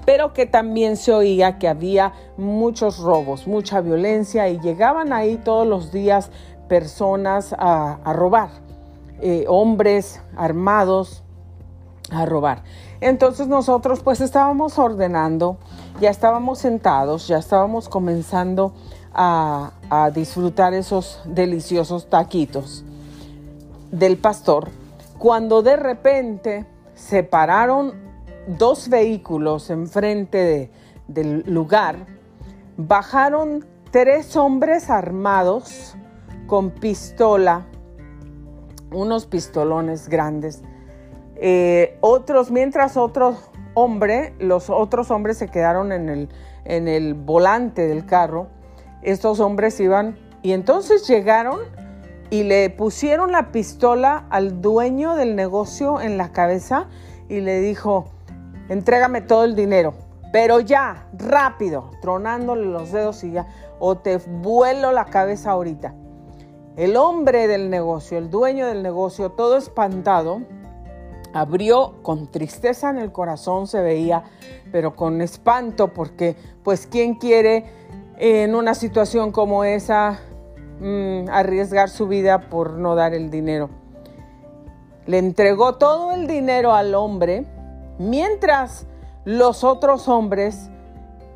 pero 0.05 0.33
que 0.33 0.45
también 0.45 0.97
se 0.97 1.11
oía 1.11 1.57
que 1.57 1.67
había 1.67 2.13
muchos 2.37 2.99
robos, 2.99 3.47
mucha 3.47 3.81
violencia 3.81 4.47
y 4.49 4.59
llegaban 4.59 5.11
ahí 5.11 5.37
todos 5.37 5.67
los 5.67 5.91
días 5.91 6.29
personas 6.69 7.53
a, 7.57 7.99
robar, 8.13 8.49
eh, 9.21 9.45
hombres 9.47 10.21
armados 10.37 11.23
a 12.11 12.25
robar. 12.25 12.63
Entonces 13.01 13.47
nosotros 13.47 14.01
pues 14.01 14.21
estábamos 14.21 14.77
ordenando, 14.77 15.57
ya 15.99 16.11
estábamos 16.11 16.59
sentados, 16.59 17.27
ya 17.27 17.37
estábamos 17.37 17.89
comenzando 17.89 18.73
a, 19.13 19.71
a 19.89 20.11
disfrutar 20.11 20.73
esos 20.73 21.21
deliciosos 21.25 22.09
taquitos 22.09 22.83
del 23.91 24.17
pastor, 24.17 24.69
cuando 25.17 25.61
de 25.61 25.77
repente 25.77 26.65
se 26.93 27.23
pararon 27.23 28.05
dos 28.47 28.89
vehículos 28.89 29.69
enfrente 29.69 30.37
de, 30.37 30.71
del 31.07 31.43
lugar, 31.47 32.05
bajaron 32.77 33.65
tres 33.91 34.35
hombres 34.35 34.89
armados 34.89 35.95
con 36.47 36.71
pistola, 36.71 37.65
unos 38.91 39.25
pistolones 39.25 40.09
grandes. 40.09 40.61
Eh, 41.37 41.97
otros, 42.01 42.51
mientras 42.51 42.97
otro 42.97 43.35
hombre, 43.73 44.33
los 44.39 44.69
otros 44.69 45.11
hombres 45.11 45.37
se 45.37 45.47
quedaron 45.47 45.91
en 45.91 46.09
el, 46.09 46.29
en 46.63 46.87
el 46.87 47.13
volante 47.13 47.87
del 47.87 48.05
carro, 48.05 48.47
estos 49.01 49.39
hombres 49.39 49.79
iban 49.79 50.17
y 50.41 50.53
entonces 50.53 51.07
llegaron 51.07 51.59
y 52.29 52.43
le 52.43 52.69
pusieron 52.69 53.31
la 53.31 53.51
pistola 53.51 54.25
al 54.29 54.61
dueño 54.61 55.15
del 55.15 55.35
negocio 55.35 56.01
en 56.01 56.17
la 56.17 56.31
cabeza 56.31 56.87
y 57.29 57.41
le 57.41 57.59
dijo, 57.59 58.14
entrégame 58.69 59.21
todo 59.21 59.43
el 59.43 59.55
dinero, 59.55 59.93
pero 60.31 60.59
ya, 60.59 61.07
rápido, 61.13 61.91
tronándole 62.01 62.65
los 62.65 62.91
dedos 62.91 63.23
y 63.23 63.31
ya, 63.31 63.47
o 63.79 63.95
te 63.97 64.17
vuelo 64.17 64.91
la 64.91 65.05
cabeza 65.05 65.51
ahorita. 65.51 65.93
El 66.75 66.97
hombre 66.97 67.47
del 67.47 67.69
negocio, 67.69 68.17
el 68.17 68.29
dueño 68.29 68.67
del 68.67 68.83
negocio, 68.83 69.31
todo 69.31 69.55
espantado, 69.57 70.41
abrió 71.33 71.95
con 72.01 72.31
tristeza 72.31 72.89
en 72.89 72.97
el 72.97 73.11
corazón, 73.11 73.67
se 73.67 73.81
veía, 73.81 74.23
pero 74.71 74.95
con 74.95 75.21
espanto, 75.21 75.93
porque 75.93 76.35
pues 76.63 76.87
quién 76.87 77.15
quiere 77.15 77.65
en 78.17 78.55
una 78.55 78.73
situación 78.73 79.31
como 79.31 79.63
esa 79.63 80.19
mm, 80.79 81.29
arriesgar 81.29 81.89
su 81.89 82.07
vida 82.07 82.49
por 82.49 82.71
no 82.71 82.95
dar 82.95 83.13
el 83.13 83.29
dinero. 83.29 83.69
Le 85.05 85.17
entregó 85.17 85.75
todo 85.75 86.13
el 86.13 86.27
dinero 86.27 86.73
al 86.73 86.95
hombre, 86.95 87.45
mientras 87.97 88.85
los 89.25 89.63
otros 89.63 90.07
hombres, 90.07 90.69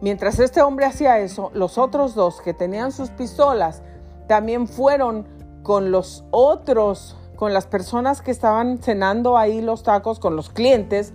mientras 0.01 0.39
este 0.39 0.61
hombre 0.61 0.85
hacía 0.85 1.19
eso, 1.19 1.51
los 1.53 1.77
otros 1.77 2.15
dos 2.15 2.41
que 2.41 2.53
tenían 2.53 2.91
sus 2.91 3.09
pistolas, 3.09 3.81
también 4.27 4.67
fueron 4.67 5.27
con 5.63 5.91
los 5.91 6.23
otros, 6.31 7.17
con 7.35 7.53
las 7.53 7.65
personas 7.65 8.21
que 8.21 8.31
estaban 8.31 8.77
cenando 8.79 9.37
ahí 9.37 9.61
los 9.61 9.83
tacos, 9.83 10.19
con 10.19 10.35
los 10.35 10.49
clientes, 10.49 11.13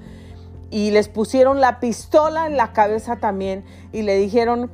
y 0.70 0.90
les 0.90 1.08
pusieron 1.08 1.60
la 1.60 1.78
pistola 1.78 2.46
en 2.46 2.56
la 2.56 2.72
cabeza 2.72 3.16
también 3.16 3.64
y 3.92 4.02
le 4.02 4.16
dijeron, 4.16 4.70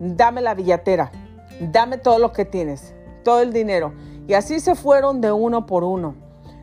dame 0.00 0.40
la 0.40 0.54
billetera, 0.54 1.12
dame 1.60 1.98
todo 1.98 2.18
lo 2.18 2.32
que 2.32 2.46
tienes, 2.46 2.94
todo 3.22 3.40
el 3.40 3.52
dinero. 3.52 3.92
Y 4.26 4.34
así 4.34 4.60
se 4.60 4.74
fueron 4.74 5.20
de 5.20 5.32
uno 5.32 5.66
por 5.66 5.84
uno. 5.84 6.14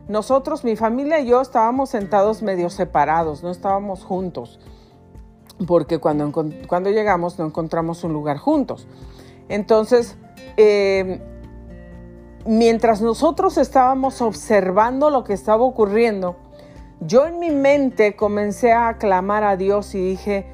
Nosotros, 0.09 0.63
mi 0.63 0.75
familia 0.75 1.19
y 1.19 1.27
yo 1.27 1.39
estábamos 1.39 1.91
sentados 1.91 2.41
medio 2.41 2.71
separados, 2.71 3.43
no 3.43 3.51
estábamos 3.51 4.03
juntos, 4.03 4.59
porque 5.67 5.99
cuando, 5.99 6.31
cuando 6.67 6.89
llegamos 6.89 7.37
no 7.37 7.45
encontramos 7.45 8.03
un 8.03 8.13
lugar 8.13 8.37
juntos. 8.37 8.87
Entonces, 9.49 10.17
eh, 10.57 11.21
mientras 12.43 13.03
nosotros 13.03 13.59
estábamos 13.59 14.23
observando 14.23 15.11
lo 15.11 15.23
que 15.23 15.33
estaba 15.33 15.63
ocurriendo, 15.63 16.37
yo 17.01 17.27
en 17.27 17.37
mi 17.37 17.51
mente 17.51 18.15
comencé 18.15 18.73
a 18.73 18.97
clamar 18.97 19.43
a 19.43 19.57
Dios 19.57 19.93
y 19.93 20.01
dije, 20.01 20.47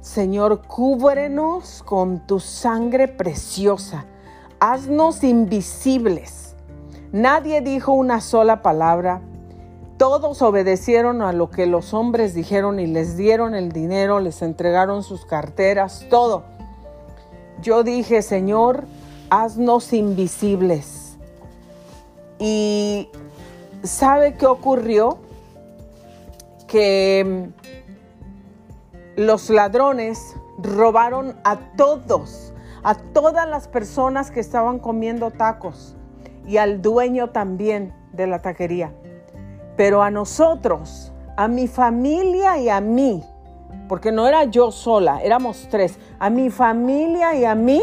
Señor, 0.00 0.66
cúbrenos 0.66 1.82
con 1.82 2.26
tu 2.26 2.40
sangre 2.40 3.08
preciosa, 3.08 4.06
haznos 4.58 5.22
invisibles. 5.22 6.43
Nadie 7.14 7.60
dijo 7.60 7.92
una 7.92 8.20
sola 8.20 8.60
palabra. 8.60 9.20
Todos 9.98 10.42
obedecieron 10.42 11.22
a 11.22 11.32
lo 11.32 11.48
que 11.48 11.64
los 11.66 11.94
hombres 11.94 12.34
dijeron 12.34 12.80
y 12.80 12.88
les 12.88 13.16
dieron 13.16 13.54
el 13.54 13.70
dinero, 13.70 14.18
les 14.18 14.42
entregaron 14.42 15.04
sus 15.04 15.24
carteras, 15.24 16.06
todo. 16.10 16.42
Yo 17.62 17.84
dije, 17.84 18.20
Señor, 18.20 18.86
haznos 19.30 19.92
invisibles. 19.92 21.16
Y 22.40 23.08
¿sabe 23.84 24.34
qué 24.34 24.46
ocurrió? 24.46 25.18
Que 26.66 27.52
mm, 29.16 29.20
los 29.20 29.50
ladrones 29.50 30.34
robaron 30.58 31.36
a 31.44 31.76
todos, 31.76 32.52
a 32.82 32.96
todas 32.96 33.48
las 33.48 33.68
personas 33.68 34.32
que 34.32 34.40
estaban 34.40 34.80
comiendo 34.80 35.30
tacos 35.30 35.94
y 36.46 36.58
al 36.58 36.82
dueño 36.82 37.30
también 37.30 37.94
de 38.12 38.26
la 38.26 38.40
taquería. 38.40 38.92
Pero 39.76 40.02
a 40.02 40.10
nosotros, 40.10 41.12
a 41.36 41.48
mi 41.48 41.66
familia 41.66 42.58
y 42.58 42.68
a 42.68 42.80
mí, 42.80 43.22
porque 43.88 44.12
no 44.12 44.26
era 44.26 44.44
yo 44.44 44.70
sola, 44.70 45.20
éramos 45.22 45.68
tres, 45.70 45.98
a 46.18 46.30
mi 46.30 46.50
familia 46.50 47.34
y 47.34 47.44
a 47.44 47.54
mí, 47.54 47.82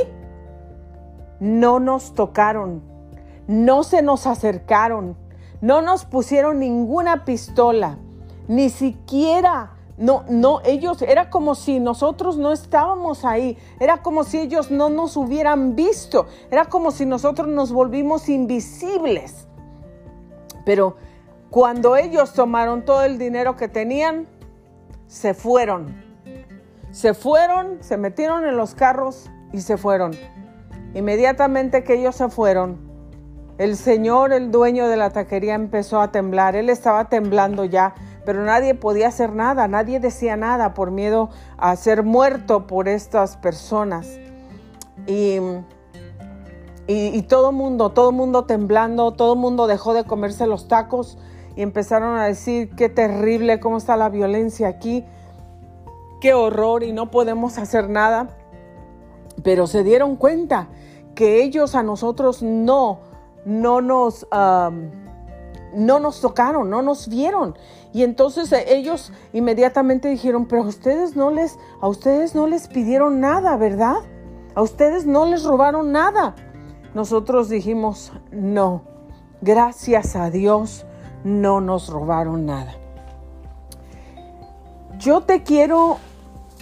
no 1.39 1.79
nos 1.79 2.13
tocaron, 2.13 2.81
no 3.47 3.83
se 3.83 4.01
nos 4.01 4.27
acercaron, 4.27 5.17
no 5.59 5.81
nos 5.81 6.05
pusieron 6.05 6.59
ninguna 6.59 7.25
pistola, 7.25 7.97
ni 8.47 8.69
siquiera 8.69 9.71
no, 10.01 10.25
no, 10.27 10.61
ellos, 10.65 11.03
era 11.03 11.29
como 11.29 11.53
si 11.53 11.79
nosotros 11.79 12.35
no 12.35 12.51
estábamos 12.51 13.23
ahí, 13.23 13.55
era 13.79 14.01
como 14.01 14.23
si 14.23 14.39
ellos 14.39 14.71
no 14.71 14.89
nos 14.89 15.15
hubieran 15.15 15.75
visto, 15.75 16.25
era 16.49 16.65
como 16.65 16.89
si 16.89 17.05
nosotros 17.05 17.47
nos 17.47 17.71
volvimos 17.71 18.27
invisibles. 18.27 19.47
Pero 20.65 20.95
cuando 21.51 21.95
ellos 21.95 22.33
tomaron 22.33 22.83
todo 22.83 23.03
el 23.03 23.19
dinero 23.19 23.55
que 23.55 23.67
tenían, 23.67 24.27
se 25.05 25.35
fueron. 25.35 26.03
Se 26.89 27.13
fueron, 27.13 27.77
se 27.81 27.97
metieron 27.97 28.43
en 28.45 28.57
los 28.57 28.73
carros 28.73 29.29
y 29.53 29.61
se 29.61 29.77
fueron. 29.77 30.13
Inmediatamente 30.95 31.83
que 31.83 31.99
ellos 31.99 32.15
se 32.15 32.27
fueron, 32.29 32.91
el 33.59 33.77
señor, 33.77 34.33
el 34.33 34.49
dueño 34.49 34.87
de 34.87 34.97
la 34.97 35.11
taquería, 35.11 35.53
empezó 35.53 36.01
a 36.01 36.11
temblar. 36.11 36.55
Él 36.55 36.71
estaba 36.71 37.09
temblando 37.09 37.65
ya 37.65 37.93
pero 38.25 38.43
nadie 38.43 38.75
podía 38.75 39.07
hacer 39.07 39.33
nada, 39.33 39.67
nadie 39.67 39.99
decía 39.99 40.35
nada 40.35 40.73
por 40.73 40.91
miedo 40.91 41.29
a 41.57 41.75
ser 41.75 42.03
muerto 42.03 42.67
por 42.67 42.87
estas 42.87 43.37
personas. 43.37 44.19
Y, 45.07 45.37
y, 46.87 47.21
todo 47.23 47.51
mundo, 47.51 47.89
todo 47.89 48.11
mundo 48.11 48.45
temblando, 48.45 49.13
todo 49.13 49.35
mundo 49.35 49.65
dejó 49.65 49.93
de 49.93 50.03
comerse 50.03 50.45
los 50.45 50.67
tacos 50.67 51.17
y 51.55 51.63
empezaron 51.63 52.17
a 52.17 52.25
decir 52.25 52.75
qué 52.75 52.89
terrible, 52.89 53.59
cómo 53.59 53.77
está 53.77 53.97
la 53.97 54.09
violencia 54.09 54.67
aquí, 54.67 55.03
qué 56.19 56.33
horror 56.33 56.83
y 56.83 56.91
no 56.91 57.09
podemos 57.09 57.57
hacer 57.57 57.89
nada. 57.89 58.37
Pero 59.43 59.65
se 59.65 59.83
dieron 59.83 60.17
cuenta 60.17 60.67
que 61.15 61.41
ellos 61.41 61.73
a 61.73 61.81
nosotros 61.81 62.43
no, 62.43 62.99
no 63.45 63.81
nos 63.81 64.27
no 65.73 65.99
nos 65.99 66.21
tocaron, 66.21 66.69
no 66.69 66.81
nos 66.81 67.07
vieron. 67.07 67.55
Y 67.93 68.03
entonces 68.03 68.51
eh, 68.51 68.65
ellos 68.67 69.11
inmediatamente 69.33 70.07
dijeron, 70.07 70.45
pero 70.45 70.63
a 70.63 70.67
ustedes 70.67 71.15
no 71.15 71.29
les, 71.31 71.57
a 71.81 71.87
ustedes 71.87 72.35
no 72.35 72.47
les 72.47 72.67
pidieron 72.67 73.19
nada, 73.19 73.57
¿verdad? 73.57 73.97
A 74.55 74.61
ustedes 74.61 75.05
no 75.05 75.25
les 75.25 75.43
robaron 75.43 75.91
nada. 75.91 76.35
Nosotros 76.93 77.49
dijimos, 77.49 78.11
no, 78.31 78.83
gracias 79.41 80.15
a 80.15 80.29
Dios 80.29 80.85
no 81.23 81.61
nos 81.61 81.89
robaron 81.89 82.45
nada. 82.45 82.75
Yo 84.97 85.21
te 85.21 85.43
quiero 85.43 85.97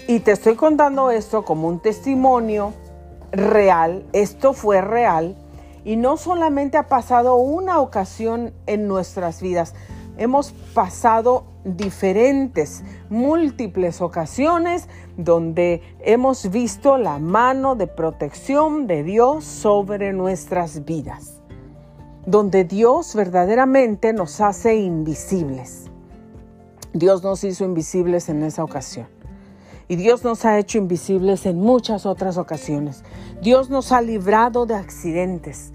y 0.07 0.21
te 0.21 0.31
estoy 0.31 0.55
contando 0.55 1.11
esto 1.11 1.43
como 1.45 1.67
un 1.67 1.79
testimonio 1.79 2.73
real, 3.31 4.05
esto 4.13 4.53
fue 4.53 4.81
real 4.81 5.35
y 5.83 5.95
no 5.95 6.17
solamente 6.17 6.77
ha 6.77 6.87
pasado 6.87 7.35
una 7.35 7.79
ocasión 7.79 8.53
en 8.65 8.87
nuestras 8.87 9.41
vidas, 9.41 9.73
hemos 10.19 10.51
pasado 10.73 11.45
diferentes, 11.63 12.83
múltiples 13.09 14.01
ocasiones 14.01 14.87
donde 15.17 15.81
hemos 16.01 16.49
visto 16.51 16.97
la 16.97 17.19
mano 17.19 17.75
de 17.75 17.87
protección 17.87 18.85
de 18.85 19.03
Dios 19.03 19.45
sobre 19.45 20.11
nuestras 20.11 20.83
vidas, 20.83 21.39
donde 22.25 22.65
Dios 22.65 23.15
verdaderamente 23.15 24.11
nos 24.11 24.41
hace 24.41 24.75
invisibles. 24.75 25.85
Dios 26.91 27.23
nos 27.23 27.43
hizo 27.45 27.63
invisibles 27.63 28.27
en 28.27 28.43
esa 28.43 28.63
ocasión. 28.63 29.07
Y 29.87 29.95
Dios 29.95 30.23
nos 30.23 30.43
ha 30.45 30.59
hecho 30.59 30.77
invisibles 30.77 31.45
en 31.45 31.57
muchas 31.57 32.05
otras 32.05 32.37
ocasiones. 32.37 33.03
Dios 33.41 33.69
nos 33.69 33.91
ha 33.91 34.01
librado 34.01 34.65
de 34.65 34.75
accidentes. 34.75 35.71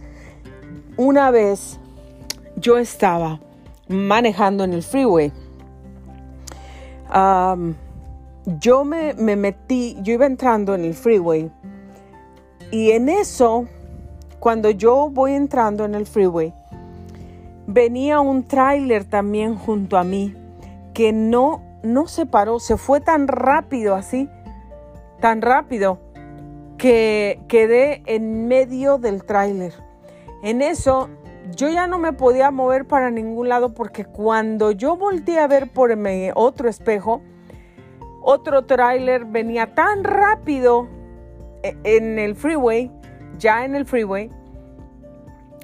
Una 0.97 1.31
vez 1.31 1.81
yo 2.57 2.79
estaba 2.79 3.41
manejando 3.89 4.65
en 4.65 4.73
el 4.73 4.83
freeway. 4.83 5.33
yo 8.61 8.85
me, 8.85 9.15
me, 9.15 9.37
metí, 9.37 9.97
yo 10.03 10.15
iba 10.15 10.27
entrando 10.27 10.75
en 10.75 10.85
el 10.85 10.95
freeway 10.95 11.51
y 12.71 12.91
en 12.93 13.09
eso, 13.09 13.67
cuando 14.41 14.71
yo 14.71 15.11
voy 15.11 15.33
entrando 15.33 15.85
en 15.85 15.95
el 15.95 16.07
freeway, 16.07 16.53
venía 17.67 18.21
un 18.21 18.45
tráiler 18.45 19.05
también 19.05 19.55
junto 19.57 19.97
a 19.97 20.05
mí 20.05 20.35
que 20.93 21.13
no 21.13 21.63
no 21.85 22.09
se 22.09 22.27
paró, 22.27 22.59
se 22.59 22.77
fue 22.77 23.01
tan 23.01 23.29
rápido 23.29 23.95
así, 23.95 24.29
tan 25.21 25.43
rápido, 25.43 25.99
que 26.79 27.41
quedé 27.47 28.03
en 28.07 28.49
medio 28.49 28.99
del 28.99 29.25
tráiler. 29.25 29.75
En 30.43 30.63
eso 30.63 31.09
yo 31.51 31.69
ya 31.69 31.87
no 31.87 31.99
me 31.99 32.13
podía 32.13 32.51
mover 32.51 32.87
para 32.87 33.11
ningún 33.11 33.49
lado 33.49 33.75
porque 33.75 34.05
cuando 34.05 34.71
yo 34.71 34.97
volteé 34.97 35.39
a 35.39 35.47
ver 35.47 35.71
por 35.73 35.95
mi 35.97 36.31
otro 36.35 36.69
espejo, 36.69 37.23
otro 38.23 38.65
tráiler 38.65 39.25
venía 39.25 39.75
tan 39.75 40.05
rápido 40.05 40.89
e, 41.63 41.77
en 41.85 42.19
el 42.19 42.35
freeway, 42.35 42.91
ya 43.39 43.65
en 43.65 43.75
el 43.75 43.85
freeway, 43.85 44.31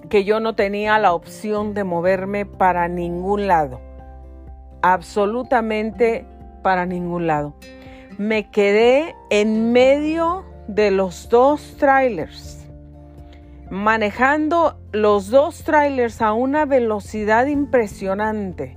que 0.09 0.25
yo 0.25 0.41
no 0.41 0.55
tenía 0.55 0.99
la 0.99 1.15
opción 1.15 1.75
de 1.75 1.85
moverme 1.85 2.45
para 2.45 2.89
ningún 2.89 3.47
lado 3.47 3.81
absolutamente 4.83 6.27
para 6.63 6.87
ningún 6.87 7.27
lado. 7.27 7.55
Me 8.19 8.51
quedé 8.51 9.15
en 9.31 9.73
medio 9.73 10.45
de 10.69 10.91
los 10.91 11.29
dos 11.29 11.77
trailers, 11.79 12.67
manejando 13.71 14.79
los 14.93 15.31
dos 15.31 15.63
trailers 15.63 16.21
a 16.21 16.33
una 16.33 16.65
velocidad 16.65 17.47
impresionante. 17.47 18.77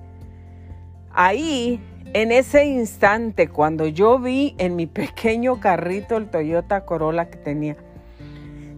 Ahí, 1.11 1.81
en 2.13 2.31
ese 2.31 2.65
instante, 2.65 3.49
cuando 3.49 3.87
yo 3.87 4.19
vi 4.19 4.55
en 4.57 4.75
mi 4.75 4.85
pequeño 4.87 5.59
carrito 5.59 6.17
el 6.17 6.29
Toyota 6.29 6.85
Corolla 6.85 7.29
que 7.29 7.37
tenía, 7.37 7.77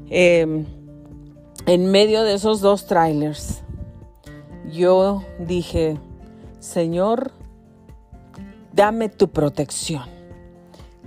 em, 0.09 0.65
en 1.65 1.91
medio 1.91 2.23
de 2.23 2.35
esos 2.35 2.61
dos 2.61 2.85
trailers, 2.85 3.63
yo 4.71 5.23
dije, 5.39 5.97
Señor, 6.59 7.31
dame 8.73 9.09
tu 9.09 9.29
protección. 9.29 10.03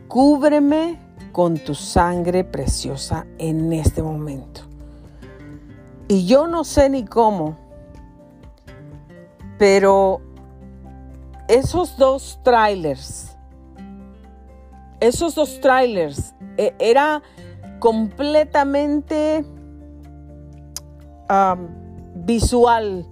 Cúbreme 0.08 0.98
con 1.32 1.58
tu 1.58 1.74
sangre 1.74 2.44
preciosa 2.44 3.26
en 3.38 3.72
este 3.72 4.02
momento. 4.02 4.67
Y 6.08 6.26
yo 6.26 6.46
no 6.46 6.64
sé 6.64 6.88
ni 6.88 7.04
cómo, 7.04 7.56
pero 9.58 10.22
esos 11.46 11.96
dos 11.98 12.40
trailers, 12.42 13.36
esos 15.00 15.34
dos 15.34 15.60
trailers, 15.60 16.34
e, 16.56 16.74
era 16.78 17.22
completamente 17.78 19.44
visual 22.14 23.06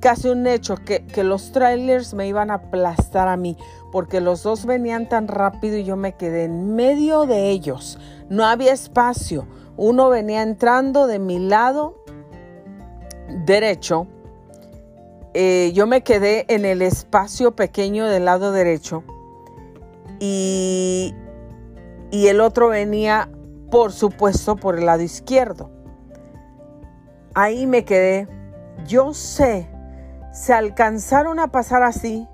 casi 0.00 0.28
un 0.28 0.46
hecho 0.46 0.76
que, 0.76 1.24
los 1.24 1.50
trailers 1.52 2.14
me 2.14 2.28
iban 2.28 2.50
a 2.50 2.54
aplastar 2.54 3.28
a 3.28 3.36
mí, 3.36 3.56
porque 3.90 4.20
los 4.20 4.42
dos 4.42 4.64
venían 4.64 5.08
tan 5.08 5.28
rápido 5.28 5.76
y 5.76 5.84
yo 5.84 5.96
me 5.96 6.14
quedé 6.14 6.44
en 6.44 6.74
medio 6.74 7.26
de 7.26 7.50
ellos. 7.50 7.98
No 8.28 8.44
había 8.44 8.72
espacio. 8.72 9.46
Uno 9.76 10.08
venía 10.08 10.42
entrando 10.42 11.06
de 11.06 11.18
mi 11.18 11.38
lado 11.38 11.97
derecho. 13.28 14.06
Eh, 15.34 15.72
yo 15.74 15.86
me 15.86 16.02
quedé 16.02 16.44
en 16.48 16.64
el 16.64 16.82
espacio 16.82 17.54
pequeño 17.54 18.06
del 18.06 18.24
lado 18.24 18.52
derecho. 18.52 19.04
Y, 20.20 21.14
y 22.10 22.26
el 22.26 22.40
otro 22.40 22.68
venía, 22.68 23.30
por 23.70 23.92
supuesto, 23.92 24.56
por 24.56 24.78
el 24.78 24.86
lado 24.86 25.02
izquierdo. 25.02 25.70
Ahí 27.34 27.66
me 27.66 27.84
quedé. 27.84 28.26
Yo 28.86 29.14
sé 29.14 29.68
se 30.38 30.52
alcanzaron 30.52 31.40
a 31.40 31.48
pasar 31.48 31.82
así. 31.82 32.28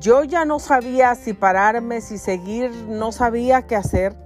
Yo 0.00 0.22
ya 0.24 0.44
no 0.44 0.58
sabía 0.58 1.14
si 1.16 1.32
pararme, 1.32 2.00
si 2.00 2.16
seguir, 2.16 2.70
no 2.88 3.10
sabía 3.10 3.62
qué 3.62 3.74
hacer. 3.74 4.16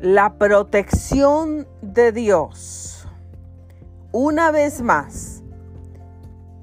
La 0.00 0.34
protección 0.34 1.66
de 1.80 2.12
Dios, 2.12 2.91
una 4.12 4.50
vez 4.50 4.82
más, 4.82 5.42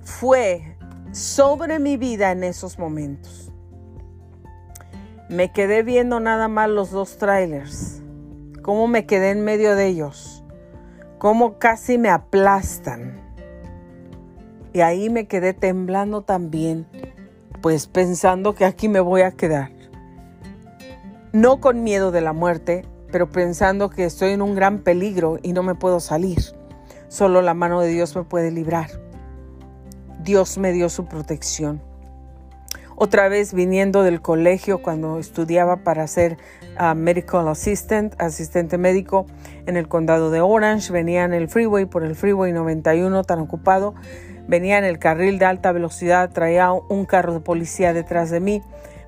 fue 0.01 0.77
sobre 1.11 1.79
mi 1.79 1.97
vida 1.97 2.31
en 2.31 2.43
esos 2.43 2.77
momentos. 2.77 3.51
Me 5.29 5.51
quedé 5.51 5.81
viendo 5.81 6.19
nada 6.19 6.47
más 6.47 6.69
los 6.69 6.91
dos 6.91 7.17
trailers, 7.17 8.01
cómo 8.61 8.87
me 8.87 9.07
quedé 9.07 9.31
en 9.31 9.43
medio 9.43 9.75
de 9.75 9.87
ellos, 9.87 10.43
cómo 11.17 11.57
casi 11.57 11.97
me 11.97 12.09
aplastan 12.09 13.19
y 14.71 14.81
ahí 14.81 15.09
me 15.09 15.27
quedé 15.27 15.53
temblando 15.53 16.21
también, 16.21 16.85
pues 17.61 17.87
pensando 17.87 18.53
que 18.53 18.65
aquí 18.65 18.87
me 18.87 18.99
voy 18.99 19.21
a 19.21 19.31
quedar. 19.31 19.71
No 21.33 21.59
con 21.59 21.83
miedo 21.83 22.11
de 22.11 22.21
la 22.21 22.33
muerte, 22.33 22.85
pero 23.11 23.29
pensando 23.31 23.89
que 23.89 24.05
estoy 24.05 24.31
en 24.31 24.43
un 24.43 24.53
gran 24.53 24.79
peligro 24.79 25.39
y 25.41 25.53
no 25.53 25.63
me 25.63 25.73
puedo 25.73 25.99
salir. 25.99 26.39
Solo 27.09 27.41
la 27.41 27.55
mano 27.55 27.81
de 27.81 27.87
Dios 27.87 28.15
me 28.15 28.23
puede 28.23 28.51
librar. 28.51 28.91
Dios 30.23 30.59
me 30.59 30.71
dio 30.71 30.89
su 30.89 31.05
protección. 31.05 31.81
otra 32.95 33.29
vez 33.29 33.53
viniendo 33.53 34.03
del 34.03 34.21
colegio 34.21 34.81
cuando 34.81 35.19
estudiaba 35.19 35.77
para 35.77 36.05
ser 36.05 36.37
uh, 36.79 36.93
medical 36.93 37.47
assistant, 37.47 38.13
asistente 38.21 38.77
médico 38.77 39.25
en 39.65 39.75
el 39.77 39.87
condado 39.87 40.29
de 40.29 40.41
Orange, 40.41 40.91
venía 40.91 41.23
en 41.23 41.33
el 41.33 41.47
freeway 41.47 41.85
por 41.85 42.03
el 42.03 42.15
freeway 42.15 42.51
91 42.51 43.23
tan 43.23 43.39
ocupado, 43.39 43.95
venía 44.47 44.77
en 44.77 44.83
el 44.83 44.99
carril 44.99 45.39
de 45.39 45.45
alta 45.45 45.71
velocidad, 45.71 46.29
traía 46.31 46.71
un 46.73 47.05
carro 47.05 47.33
de 47.33 47.39
policía 47.39 47.93
detrás 47.93 48.29
de 48.29 48.41
mí. 48.41 48.61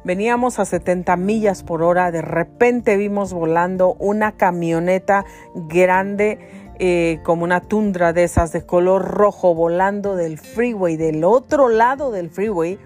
Veníamos 0.03 0.57
a 0.57 0.65
70 0.65 1.15
millas 1.17 1.61
por 1.61 1.83
hora, 1.83 2.09
de 2.09 2.23
repente 2.23 2.97
vimos 2.97 3.33
volando 3.33 3.93
una 3.99 4.31
camioneta 4.31 5.25
grande 5.53 6.39
eh, 6.83 7.19
como 7.21 7.43
una 7.43 7.61
tundra 7.61 8.11
de 8.11 8.23
esas 8.23 8.51
de 8.51 8.65
color 8.65 9.05
rojo 9.05 9.53
volando 9.53 10.15
del 10.15 10.39
freeway, 10.39 10.97
del 10.97 11.23
otro 11.23 11.69
lado 11.69 12.09
del 12.09 12.31
freeway 12.31 12.79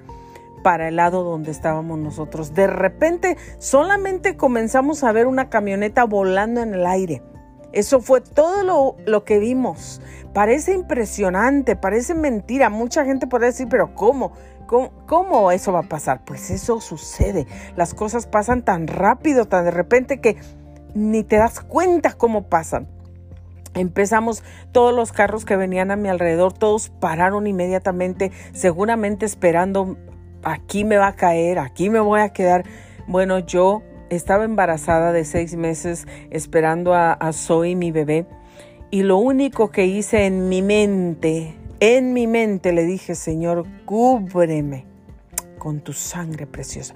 para 0.63 0.89
el 0.89 0.97
lado 0.97 1.23
donde 1.23 1.51
estábamos 1.51 1.97
nosotros. 1.99 2.53
De 2.53 2.67
repente 2.67 3.37
solamente 3.57 4.35
comenzamos 4.35 5.05
a 5.05 5.13
ver 5.13 5.27
una 5.27 5.49
camioneta 5.49 6.03
volando 6.03 6.61
en 6.61 6.73
el 6.73 6.85
aire. 6.85 7.23
Eso 7.71 8.01
fue 8.01 8.19
todo 8.19 8.97
lo, 9.05 9.23
que 9.23 9.39
vimos. 9.39 10.01
Parece 10.33 10.73
impresionante, 10.73 11.77
parece 11.77 12.15
mentira. 12.15 12.69
Mucha 12.69 13.05
gente 13.05 13.27
puede 13.27 13.45
decir, 13.45 13.67
pero 13.69 13.95
¿cómo? 13.95 14.33
¿cómo? 14.67 14.91
¿Cómo 15.05 15.51
eso 15.51 15.71
va 15.71 15.79
a 15.79 15.83
pasar? 15.83 16.25
Pues 16.25 16.51
eso 16.51 16.81
sucede. 16.81 17.47
Las 17.77 17.93
cosas 17.93 18.27
pasan 18.27 18.61
tan 18.61 18.87
rápido, 18.87 19.45
tan 19.45 19.63
de 19.63 19.71
repente 19.71 20.19
que 20.19 20.35
ni 20.93 21.23
te 21.23 21.37
das 21.37 21.61
cuenta 21.61 22.11
cómo 22.11 22.49
pasan. 22.49 22.89
Empezamos, 23.75 24.43
todos 24.71 24.95
los 24.95 25.11
carros 25.11 25.45
que 25.45 25.57
venían 25.57 25.91
a 25.91 25.97
mi 25.97 26.09
alrededor, 26.09 26.53
todos 26.53 26.89
pararon 26.89 27.45
inmediatamente, 27.45 28.31
seguramente 28.53 29.25
esperando 29.25 29.97
aquí 30.43 30.85
me 30.85 30.97
va 30.97 31.07
a 31.07 31.15
caer, 31.15 31.59
aquí 31.59 31.89
me 31.89 31.99
voy 31.99 32.21
a 32.21 32.29
quedar. 32.29 32.63
Bueno, 33.07 33.39
yo 33.39 33.83
estaba 34.09 34.45
embarazada 34.45 35.11
de 35.11 35.25
seis 35.25 35.55
meses 35.55 36.07
esperando 36.29 36.93
a, 36.93 37.13
a 37.13 37.33
Zoe, 37.33 37.75
mi 37.75 37.91
bebé, 37.91 38.25
y 38.91 39.03
lo 39.03 39.17
único 39.17 39.71
que 39.71 39.85
hice 39.85 40.25
en 40.25 40.47
mi 40.47 40.61
mente, 40.61 41.55
en 41.81 42.13
mi 42.13 42.27
mente 42.27 42.71
le 42.71 42.85
dije, 42.85 43.13
Señor, 43.15 43.65
cúbreme 43.83 44.85
con 45.57 45.81
tu 45.81 45.93
sangre 45.93 46.47
preciosa. 46.47 46.93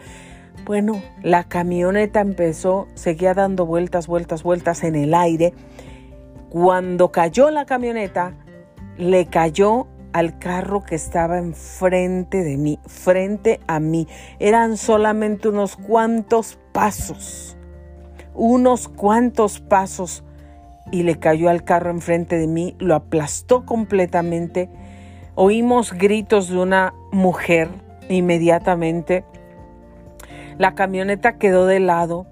Bueno, 0.65 1.02
la 1.24 1.46
camioneta 1.46 2.22
empezó, 2.22 2.88
seguía 2.94 3.34
dando 3.34 3.65
vueltas, 3.65 4.08
vueltas, 4.08 4.44
vueltas 4.44 4.84
en 4.84 4.96
el 4.96 5.13
aire. 5.13 5.54
Cuando 6.50 7.12
cayó 7.12 7.52
la 7.52 7.66
camioneta, 7.66 8.34
le 8.98 9.28
cayó 9.28 9.88
al 10.14 10.40
carro 10.40 10.84
que 10.84 10.96
estaba 10.96 11.38
enfrente 11.38 12.44
de 12.44 12.58
mí, 12.58 12.80
frente 12.88 13.60
a 13.68 13.80
mí. 13.80 14.08
Eran 14.40 14.78
solamente 14.78 15.48
unos 15.48 15.76
cuantos 15.76 16.58
pasos, 16.72 17.56
unos 18.34 18.88
cuantos 18.88 19.60
pasos 19.60 20.24
y 20.92 21.04
le 21.04 21.20
cayó 21.20 21.50
al 21.50 21.64
carro 21.64 21.92
enfrente 21.92 22.38
de 22.38 22.48
mí, 22.48 22.76
lo 22.80 22.96
aplastó 22.96 23.66
completamente. 23.66 24.70
Oímos 25.36 25.94
gritos 25.94 26.50
de 26.50 26.58
una 26.58 26.94
mujer 27.12 27.70
inmediatamente. 28.10 29.24
La 30.58 30.76
camioneta 30.76 31.38
quedó 31.38 31.68
de 31.68 31.80
lado, 31.80 32.26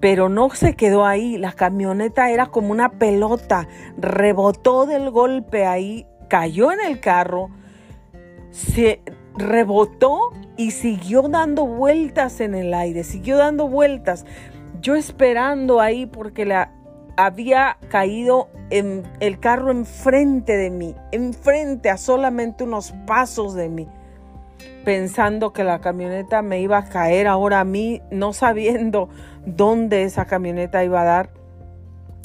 pero 0.00 0.28
no 0.28 0.50
se 0.50 0.74
quedó 0.74 1.04
ahí. 1.06 1.38
La 1.38 1.52
camioneta 1.52 2.30
era 2.30 2.46
como 2.46 2.72
una 2.72 2.90
pelota, 2.90 3.68
rebotó 3.96 4.86
del 4.86 5.10
golpe 5.10 5.66
ahí 5.66 6.06
cayó 6.28 6.70
en 6.72 6.80
el 6.80 7.00
carro, 7.00 7.50
se 8.50 9.00
rebotó 9.34 10.32
y 10.56 10.72
siguió 10.72 11.22
dando 11.22 11.66
vueltas 11.66 12.40
en 12.40 12.54
el 12.54 12.74
aire, 12.74 13.02
siguió 13.02 13.38
dando 13.38 13.68
vueltas. 13.68 14.24
Yo 14.80 14.94
esperando 14.94 15.80
ahí 15.80 16.06
porque 16.06 16.44
la 16.44 16.72
había 17.16 17.78
caído 17.88 18.48
en 18.70 19.02
el 19.18 19.40
carro 19.40 19.72
enfrente 19.72 20.56
de 20.56 20.70
mí, 20.70 20.94
enfrente 21.10 21.90
a 21.90 21.96
solamente 21.96 22.62
unos 22.62 22.92
pasos 23.06 23.54
de 23.54 23.68
mí, 23.68 23.88
pensando 24.84 25.52
que 25.52 25.64
la 25.64 25.80
camioneta 25.80 26.42
me 26.42 26.60
iba 26.60 26.78
a 26.78 26.88
caer 26.88 27.26
ahora 27.26 27.60
a 27.60 27.64
mí, 27.64 28.02
no 28.12 28.32
sabiendo 28.32 29.08
dónde 29.56 30.04
esa 30.04 30.26
camioneta 30.26 30.84
iba 30.84 31.00
a 31.02 31.04
dar. 31.04 31.30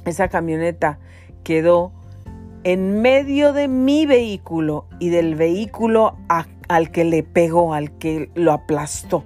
Esa 0.06 0.28
camioneta 0.28 1.00
quedó 1.44 1.92
en 2.64 3.02
medio 3.02 3.54
de 3.54 3.68
mi 3.68 4.06
vehículo 4.06 4.86
y 5.00 5.10
del 5.10 5.36
vehículo 5.36 6.18
al 6.68 6.92
que 6.92 7.04
le 7.04 7.24
pegó, 7.24 7.74
al 7.74 7.98
que 7.98 8.30
lo 8.36 8.52
aplastó. 8.52 9.24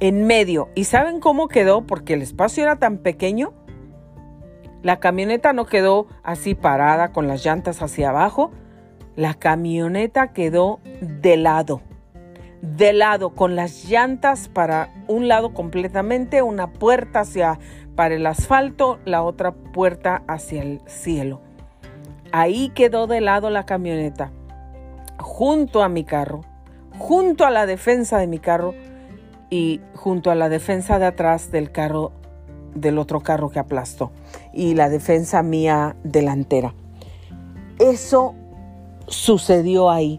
En 0.00 0.26
medio. 0.26 0.68
¿Y 0.74 0.84
saben 0.84 1.20
cómo 1.20 1.48
quedó? 1.48 1.86
Porque 1.86 2.14
el 2.14 2.22
espacio 2.22 2.62
era 2.62 2.76
tan 2.76 2.98
pequeño. 2.98 3.52
La 4.82 5.00
camioneta 5.00 5.52
no 5.54 5.64
quedó 5.64 6.06
así 6.22 6.54
parada 6.54 7.12
con 7.12 7.26
las 7.26 7.44
llantas 7.44 7.80
hacia 7.80 8.10
abajo. 8.10 8.50
La 9.16 9.34
camioneta 9.34 10.32
quedó 10.32 10.80
de 11.00 11.36
lado. 11.38 11.80
De 12.64 12.94
lado, 12.94 13.34
con 13.34 13.56
las 13.56 13.84
llantas 13.84 14.48
para 14.48 14.88
un 15.06 15.28
lado 15.28 15.52
completamente, 15.52 16.40
una 16.40 16.72
puerta 16.72 17.20
hacia 17.20 17.58
para 17.94 18.14
el 18.14 18.26
asfalto, 18.26 18.98
la 19.04 19.22
otra 19.22 19.52
puerta 19.52 20.22
hacia 20.26 20.62
el 20.62 20.80
cielo. 20.86 21.42
Ahí 22.32 22.70
quedó 22.70 23.06
de 23.06 23.20
lado 23.20 23.50
la 23.50 23.66
camioneta, 23.66 24.32
junto 25.18 25.82
a 25.82 25.90
mi 25.90 26.04
carro, 26.04 26.40
junto 26.98 27.44
a 27.44 27.50
la 27.50 27.66
defensa 27.66 28.16
de 28.16 28.28
mi 28.28 28.38
carro 28.38 28.72
y 29.50 29.82
junto 29.94 30.30
a 30.30 30.34
la 30.34 30.48
defensa 30.48 30.98
de 30.98 31.04
atrás 31.04 31.50
del 31.52 31.70
carro, 31.70 32.12
del 32.74 32.96
otro 32.96 33.20
carro 33.20 33.50
que 33.50 33.58
aplastó 33.58 34.10
y 34.54 34.74
la 34.74 34.88
defensa 34.88 35.42
mía 35.42 35.96
delantera. 36.02 36.72
Eso 37.78 38.34
sucedió 39.06 39.90
ahí. 39.90 40.18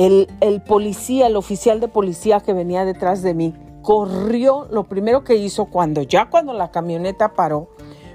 El, 0.00 0.62
policía, 0.66 1.26
el 1.26 1.36
oficial 1.36 1.78
de 1.78 1.86
policía 1.86 2.40
que 2.40 2.54
venía 2.54 2.86
detrás 2.86 3.20
de 3.20 3.34
mí, 3.34 3.54
corrió, 3.82 4.66
lo 4.70 4.84
primero 4.84 5.24
que 5.24 5.36
hizo 5.36 5.66
cuando 5.66 6.00
ya 6.00 6.30
cuando 6.30 6.54
la 6.54 6.70
camioneta 6.70 7.34
paró, 7.34 7.68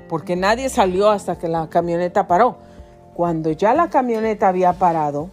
porque 0.09 0.35
nadie 0.35 0.69
salió 0.69 1.11
hasta 1.11 1.37
que 1.37 1.47
la 1.47 1.69
camioneta 1.69 2.25
paró, 2.25 2.57
cuando 3.13 3.51
ya 3.51 3.75
la 3.75 3.91
camioneta 3.91 4.47
había 4.47 4.73
parado, 4.73 5.29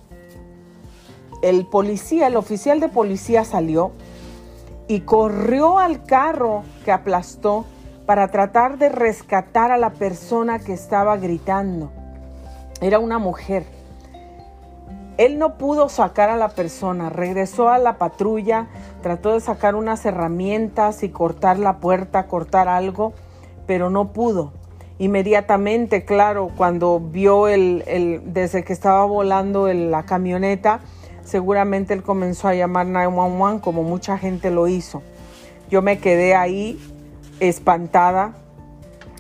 el 1.41 1.65
policía, 1.65 2.27
el 2.27 2.37
oficial 2.37 2.81
de 2.81 2.91
policía 2.91 3.45
salió 3.45 3.93
y 4.89 5.01
corrió 5.01 5.79
al 5.79 6.05
carro 6.05 6.65
que 6.85 6.93
aplastó 6.93 7.65
para 8.05 8.29
tratar 8.29 8.77
de 8.77 8.91
rescatar 8.91 9.73
a 9.73 9.79
la 9.79 9.95
persona 9.95 10.59
que 10.59 10.75
estaba 10.75 11.17
gritando. 11.17 11.91
Era 12.83 12.99
una 12.99 13.19
mujer. 13.19 13.65
Él 15.19 15.39
no 15.39 15.59
pudo 15.59 15.89
sacar 15.89 16.31
a 16.31 16.37
la 16.37 16.49
persona, 16.49 17.11
regresó 17.11 17.69
a 17.69 17.79
la 17.79 17.99
patrulla, 17.99 18.69
trató 19.03 19.33
de 19.33 19.41
sacar 19.41 19.75
unas 19.75 20.05
herramientas 20.07 21.03
y 21.03 21.11
cortar 21.11 21.59
la 21.59 21.79
puerta, 21.79 22.27
cortar 22.27 22.69
algo, 22.69 23.13
pero 23.67 23.91
no 23.91 24.13
pudo 24.13 24.53
inmediatamente, 25.03 26.05
claro, 26.05 26.51
cuando 26.57 27.01
vio 27.01 27.49
el, 27.49 28.23
desde 28.27 28.63
que 28.63 28.73
estaba 28.73 29.05
volando 29.05 29.67
la 29.67 30.05
camioneta, 30.05 30.79
seguramente 31.25 31.93
él 31.93 32.05
comenzó 32.05 32.47
a 32.47 32.55
llamar 32.55 32.87
911 32.87 33.61
como 33.63 33.83
mucha 33.83 34.17
gente 34.17 34.53
lo 34.53 34.69
hizo. 34.69 35.03
Yo 35.71 35.83
me 35.83 35.99
quedé 35.99 36.37
ahí 36.37 36.79
espantada, 37.41 38.35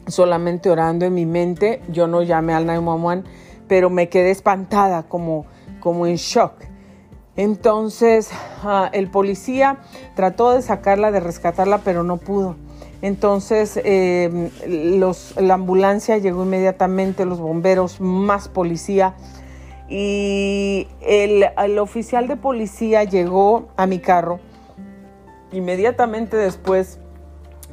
solamente 0.06 0.70
orando 0.70 1.04
en 1.04 1.14
mi 1.14 1.26
mente. 1.26 1.82
Yo 1.88 2.06
no 2.06 2.22
llamé 2.22 2.54
al 2.54 2.64
911, 2.64 3.28
pero 3.66 3.90
me 3.90 4.08
quedé 4.08 4.30
espantada, 4.30 5.02
como, 5.04 5.46
como 5.82 6.06
en 6.06 6.16
shock. 6.16 6.52
Entonces 7.36 8.30
ah, 8.62 8.90
el 8.92 9.10
policía 9.10 9.78
trató 10.14 10.52
de 10.52 10.62
sacarla, 10.62 11.10
de 11.10 11.20
rescatarla, 11.20 11.78
pero 11.78 12.02
no 12.02 12.18
pudo. 12.18 12.56
Entonces 13.00 13.80
em, 13.82 14.50
la 14.66 15.54
ambulancia 15.54 16.18
llegó 16.18 16.44
inmediatamente, 16.44 17.24
los 17.24 17.40
bomberos, 17.40 18.00
más 18.00 18.48
policía. 18.48 19.14
Y 19.88 20.88
el, 21.02 21.78
oficial 21.78 22.28
de 22.28 22.36
policía 22.36 23.04
llegó 23.04 23.68
a 23.76 23.86
mi 23.86 23.98
carro 23.98 24.40
inmediatamente 25.52 26.36
después 26.36 26.98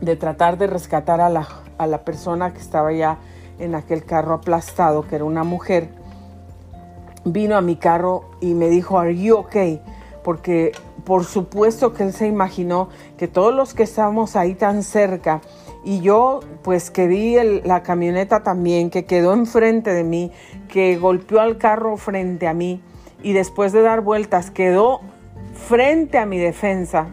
de 0.02 0.18
tratar 0.18 0.58
de 0.58 0.68
rescatar 0.68 1.22
a 1.22 1.30
la, 1.30 1.48
a 1.78 1.88
la 1.88 2.04
persona 2.04 2.52
que 2.54 2.60
estaba 2.60 2.92
ya 2.92 3.20
en 3.58 3.76
aquel 3.76 4.04
carro 4.04 4.34
aplastado, 4.34 5.08
que 5.08 5.16
era 5.16 5.24
una 5.24 5.44
mujer. 5.44 5.99
Vino 7.32 7.56
a 7.56 7.62
mi 7.62 7.76
carro 7.76 8.26
y 8.42 8.54
me 8.54 8.70
dijo, 8.70 8.98
¿Are 8.98 9.16
you 9.16 9.36
okay? 9.38 9.82
Porque 10.24 10.72
por 11.04 11.26
supuesto 11.26 11.94
que 11.94 12.04
él 12.04 12.14
se 12.14 12.28
imaginó 12.28 12.90
que 13.18 13.28
todos 13.28 13.54
los 13.54 13.74
que 13.74 13.84
estábamos 13.84 14.36
ahí 14.36 14.54
tan 14.54 14.84
cerca 14.84 15.42
y 15.84 16.02
yo 16.02 16.42
pues 16.62 16.92
que 16.92 17.08
vi 17.08 17.36
la 17.64 17.84
camioneta 17.84 18.44
también 18.44 18.90
que 18.90 19.06
quedó 19.06 19.34
enfrente 19.34 19.92
de 19.92 20.04
mí, 20.04 20.32
que 20.68 20.98
golpeó 20.98 21.40
al 21.40 21.58
carro 21.58 21.98
frente 21.98 22.48
a 22.48 22.54
mí 22.54 22.82
y 23.24 23.34
después 23.34 23.72
de 23.72 23.82
dar 23.82 24.02
vueltas 24.02 24.52
quedó 24.52 25.02
frente 25.54 26.18
a 26.18 26.26
mi 26.26 26.38
defensa. 26.38 27.08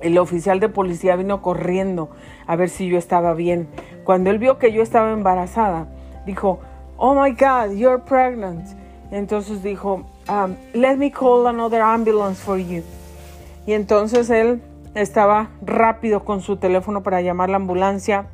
El 0.00 0.18
oficial 0.18 0.60
de 0.60 0.68
policía 0.68 1.16
vino 1.16 1.42
corriendo 1.42 2.10
a 2.46 2.54
ver 2.54 2.68
si 2.68 2.86
yo 2.86 2.98
estaba 2.98 3.34
bien. 3.34 3.68
Cuando 4.04 4.30
él 4.30 4.38
vio 4.38 4.58
que 4.58 4.72
yo 4.72 4.82
estaba 4.82 5.12
embarazada, 5.12 5.88
dijo, 6.26 6.60
oh 6.96 7.14
my 7.14 7.30
God, 7.30 7.74
you're 7.74 8.02
pregnant. 8.02 8.77
Entonces 9.10 9.62
dijo, 9.62 10.04
um, 10.28 10.56
let 10.74 10.96
me 10.96 11.10
call 11.10 11.46
another 11.46 11.80
ambulance 11.80 12.42
for 12.42 12.58
you. 12.58 12.82
Y 13.66 13.72
entonces 13.72 14.30
él 14.30 14.62
estaba 14.94 15.50
rápido 15.62 16.24
con 16.24 16.40
su 16.40 16.56
teléfono 16.56 17.02
para 17.02 17.20
llamar 17.20 17.50
la 17.50 17.56
ambulancia 17.56 18.28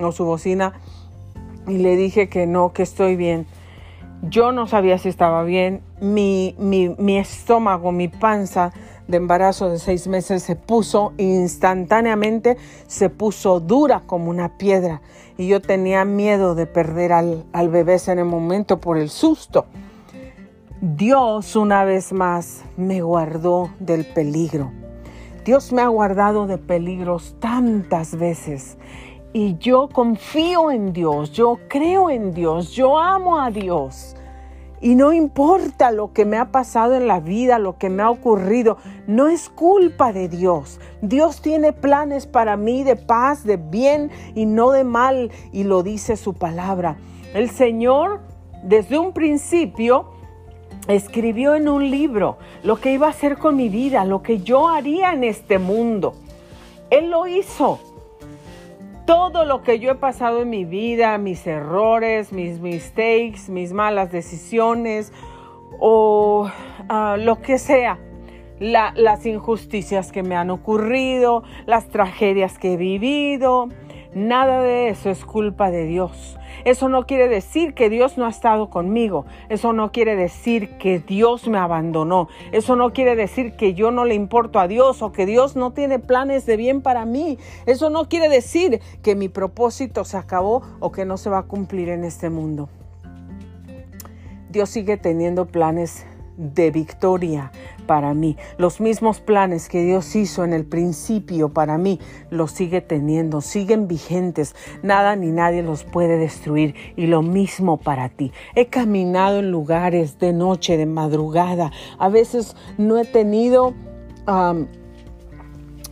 o 0.00 0.12
su 0.12 0.24
bocina 0.24 0.74
y 1.66 1.78
le 1.78 1.96
dije 1.96 2.28
que 2.28 2.46
no, 2.46 2.72
que 2.72 2.82
estoy 2.82 3.16
bien. 3.16 3.46
Yo 4.22 4.52
no 4.52 4.66
sabía 4.66 4.98
si 4.98 5.08
estaba 5.08 5.42
bien. 5.42 5.82
Mi, 6.00 6.54
mi, 6.58 6.94
mi 6.98 7.18
estómago, 7.18 7.92
mi 7.92 8.08
panza 8.08 8.72
de 9.08 9.18
embarazo 9.18 9.68
de 9.68 9.78
seis 9.78 10.08
meses 10.08 10.42
se 10.42 10.56
puso 10.56 11.12
instantáneamente, 11.16 12.56
se 12.86 13.10
puso 13.10 13.60
dura 13.60 14.02
como 14.06 14.30
una 14.30 14.56
piedra. 14.56 15.02
Y 15.36 15.48
yo 15.48 15.60
tenía 15.60 16.04
miedo 16.04 16.54
de 16.54 16.66
perder 16.66 17.12
al, 17.12 17.44
al 17.52 17.68
bebé 17.68 17.98
en 18.06 18.18
el 18.18 18.24
momento 18.24 18.80
por 18.80 18.96
el 18.96 19.10
susto. 19.10 19.66
Dios 20.82 21.56
una 21.56 21.84
vez 21.84 22.12
más 22.12 22.62
me 22.76 23.00
guardó 23.00 23.70
del 23.80 24.04
peligro. 24.04 24.72
Dios 25.42 25.72
me 25.72 25.80
ha 25.80 25.88
guardado 25.88 26.46
de 26.46 26.58
peligros 26.58 27.34
tantas 27.40 28.18
veces 28.18 28.76
y 29.32 29.56
yo 29.56 29.88
confío 29.88 30.70
en 30.70 30.92
Dios, 30.92 31.32
yo 31.32 31.60
creo 31.68 32.10
en 32.10 32.34
Dios, 32.34 32.72
yo 32.72 32.98
amo 32.98 33.40
a 33.40 33.50
Dios. 33.50 34.16
Y 34.82 34.96
no 34.96 35.14
importa 35.14 35.92
lo 35.92 36.12
que 36.12 36.26
me 36.26 36.36
ha 36.36 36.52
pasado 36.52 36.94
en 36.94 37.06
la 37.06 37.20
vida, 37.20 37.58
lo 37.58 37.78
que 37.78 37.88
me 37.88 38.02
ha 38.02 38.10
ocurrido, 38.10 38.76
no 39.06 39.28
es 39.28 39.48
culpa 39.48 40.12
de 40.12 40.28
Dios. 40.28 40.78
Dios 41.00 41.40
tiene 41.40 41.72
planes 41.72 42.26
para 42.26 42.58
mí 42.58 42.84
de 42.84 42.96
paz, 42.96 43.44
de 43.44 43.56
bien 43.56 44.10
y 44.34 44.44
no 44.44 44.72
de 44.72 44.84
mal, 44.84 45.30
y 45.52 45.64
lo 45.64 45.82
dice 45.82 46.18
su 46.18 46.34
palabra. 46.34 46.98
El 47.32 47.48
Señor, 47.48 48.20
desde 48.62 48.98
un 48.98 49.14
principio, 49.14 50.15
escribió 50.88 51.54
en 51.54 51.68
un 51.68 51.90
libro 51.90 52.38
lo 52.62 52.76
que 52.76 52.92
iba 52.92 53.06
a 53.06 53.10
hacer 53.10 53.38
con 53.38 53.56
mi 53.56 53.68
vida, 53.68 54.04
lo 54.04 54.22
que 54.22 54.40
yo 54.40 54.68
haría 54.68 55.12
en 55.12 55.24
este 55.24 55.58
mundo. 55.58 56.14
Él 56.90 57.10
lo 57.10 57.26
hizo 57.26 57.80
todo 59.06 59.44
lo 59.44 59.62
que 59.62 59.78
yo 59.78 59.92
he 59.92 59.94
pasado 59.94 60.42
en 60.42 60.50
mi 60.50 60.64
vida, 60.64 61.16
mis 61.18 61.46
errores, 61.46 62.32
mis 62.32 62.60
mistakes, 62.60 63.48
mis 63.48 63.72
malas 63.72 64.10
decisiones 64.10 65.12
o 65.78 66.50
ah, 66.88 67.16
lo 67.18 67.40
que 67.40 67.58
sea, 67.58 67.98
las 68.58 69.26
injusticias 69.26 70.10
que 70.10 70.22
me 70.22 70.34
han 70.34 70.50
ocurrido, 70.50 71.44
las 71.66 71.88
tragedias 71.88 72.58
que 72.58 72.74
he 72.74 72.76
vivido, 72.76 73.68
nada 74.14 74.62
de 74.62 74.88
eso 74.88 75.10
es 75.10 75.24
culpa 75.24 75.70
de 75.70 75.84
Dios. 75.84 76.36
Eso 76.66 76.88
no 76.88 77.06
quiere 77.06 77.28
decir 77.28 77.74
que 77.74 77.88
Dios 77.88 78.18
no 78.18 78.26
ha 78.26 78.28
estado 78.28 78.70
conmigo. 78.70 79.24
Eso 79.48 79.72
no 79.72 79.92
quiere 79.92 80.16
decir 80.16 80.78
que 80.78 80.98
Dios 80.98 81.46
me 81.46 81.58
abandonó. 81.58 82.28
Eso 82.50 82.74
no 82.74 82.92
quiere 82.92 83.14
decir 83.14 83.52
que 83.52 83.74
yo 83.74 83.92
no 83.92 84.04
le 84.04 84.16
importo 84.16 84.58
a 84.58 84.66
Dios 84.66 85.00
o 85.00 85.12
que 85.12 85.26
Dios 85.26 85.54
no 85.54 85.72
tiene 85.72 86.00
planes 86.00 86.44
de 86.44 86.56
bien 86.56 86.82
para 86.82 87.06
mí. 87.06 87.38
Eso 87.66 87.88
no 87.88 88.08
quiere 88.08 88.28
decir 88.28 88.80
que 89.00 89.14
mi 89.14 89.28
propósito 89.28 90.04
se 90.04 90.16
acabó 90.16 90.62
o 90.80 90.90
que 90.90 91.04
no 91.04 91.18
se 91.18 91.30
va 91.30 91.38
a 91.38 91.42
cumplir 91.44 91.88
en 91.88 92.02
este 92.02 92.30
mundo. 92.30 92.68
Dios 94.50 94.68
sigue 94.68 94.96
teniendo 94.96 95.46
planes 95.46 96.04
de 96.36 96.70
victoria 96.70 97.50
para 97.86 98.14
mí. 98.14 98.36
Los 98.58 98.80
mismos 98.80 99.20
planes 99.20 99.68
que 99.68 99.82
Dios 99.82 100.14
hizo 100.16 100.44
en 100.44 100.52
el 100.52 100.64
principio 100.64 101.48
para 101.50 101.78
mí, 101.78 102.00
los 102.30 102.52
sigue 102.52 102.80
teniendo, 102.80 103.40
siguen 103.40 103.88
vigentes. 103.88 104.54
Nada 104.82 105.16
ni 105.16 105.30
nadie 105.30 105.62
los 105.62 105.84
puede 105.84 106.18
destruir. 106.18 106.74
Y 106.96 107.06
lo 107.06 107.22
mismo 107.22 107.76
para 107.76 108.08
ti. 108.08 108.32
He 108.54 108.66
caminado 108.66 109.38
en 109.38 109.50
lugares 109.50 110.18
de 110.18 110.32
noche, 110.32 110.76
de 110.76 110.86
madrugada. 110.86 111.70
A 111.98 112.08
veces 112.08 112.56
no 112.78 112.98
he 112.98 113.04
tenido... 113.04 113.74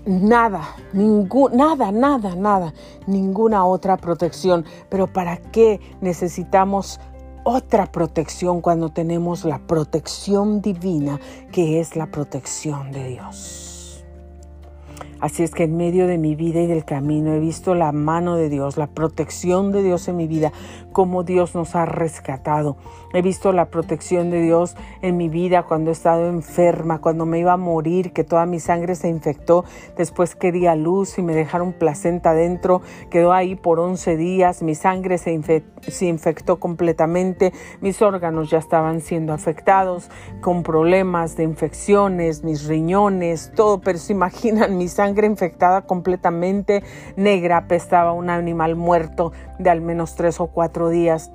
nada, 0.07 0.62
ningún, 0.92 1.57
nada, 1.57 1.90
nada, 1.90 2.35
nada, 2.35 2.74
ninguna 3.07 3.64
otra 3.64 3.96
protección. 3.96 4.64
Pero 4.90 5.07
¿para 5.07 5.38
qué 5.38 5.80
necesitamos 6.00 7.00
otra 7.44 7.87
protección 7.87 8.61
cuando 8.61 8.88
tenemos 8.88 9.44
la 9.44 9.59
protección 9.59 10.61
divina 10.61 11.20
que 11.52 11.80
es 11.80 11.94
la 11.94 12.07
protección 12.07 12.90
de 12.90 13.09
Dios. 13.09 14.04
Así 15.20 15.42
es 15.42 15.52
que 15.52 15.64
en 15.64 15.76
medio 15.76 16.07
de 16.07 16.18
mi 16.18 16.35
vida 16.35 16.61
y 16.61 16.66
del 16.66 16.85
camino 16.85 17.33
he 17.33 17.38
visto 17.38 17.74
la 17.74 17.92
mano 17.92 18.37
de 18.37 18.50
Dios, 18.50 18.76
la 18.76 18.88
protección 18.88 19.72
de 19.72 19.83
Dios 19.83 20.07
en 20.09 20.16
mi 20.16 20.26
vida, 20.26 20.52
cómo 20.94 21.24
Dios 21.24 21.54
nos 21.54 21.74
ha 21.74 21.85
rescatado. 21.85 22.78
He 23.12 23.20
visto 23.20 23.52
la 23.52 23.66
protección 23.66 24.30
de 24.30 24.40
Dios 24.40 24.76
en 25.02 25.18
mi 25.18 25.28
vida 25.28 25.64
cuando 25.64 25.90
he 25.90 25.92
estado 25.92 26.30
enferma, 26.30 27.00
cuando 27.00 27.26
me 27.26 27.38
iba 27.38 27.52
a 27.52 27.59
morir, 27.59 28.12
que 28.12 28.24
toda 28.24 28.46
mi 28.46 28.61
sangre 28.61 28.94
se 28.94 29.09
infectó, 29.09 29.64
después 29.96 30.35
que 30.35 30.52
di 30.52 30.66
a 30.66 30.74
luz 30.74 31.18
y 31.18 31.22
me 31.22 31.35
dejaron 31.35 31.74
placenta 31.74 32.30
adentro, 32.30 32.80
quedó 33.11 33.33
ahí 33.33 33.57
por 33.57 33.78
11 33.78 34.16
días, 34.16 34.62
mi 34.62 34.74
sangre 34.74 35.18
se, 35.18 35.62
se 35.83 36.07
infectó 36.07 36.59
completamente, 36.59 37.52
mis 37.80 38.00
órganos 38.00 38.48
ya 38.48 38.59
estaban 38.59 39.00
siendo 39.00 39.33
afectados 39.33 40.11
con 40.40 40.62
problemas 40.62 41.37
de 41.37 41.42
infecciones, 41.42 42.44
mis 42.44 42.66
riñones, 42.66 43.52
todo, 43.54 43.80
pero 43.80 43.98
se 43.98 44.12
imaginan 44.12 44.78
mi 44.78 44.88
sangre 44.88 45.26
infectada 45.26 45.83
completamente 45.83 46.83
negra, 47.16 47.59
apestaba 47.59 48.12
un 48.12 48.30
animal 48.30 48.76
muerto 48.76 49.33
de 49.59 49.70
al 49.70 49.80
menos 49.80 50.14
tres 50.14 50.40
o 50.40 50.46
días. 50.90 51.31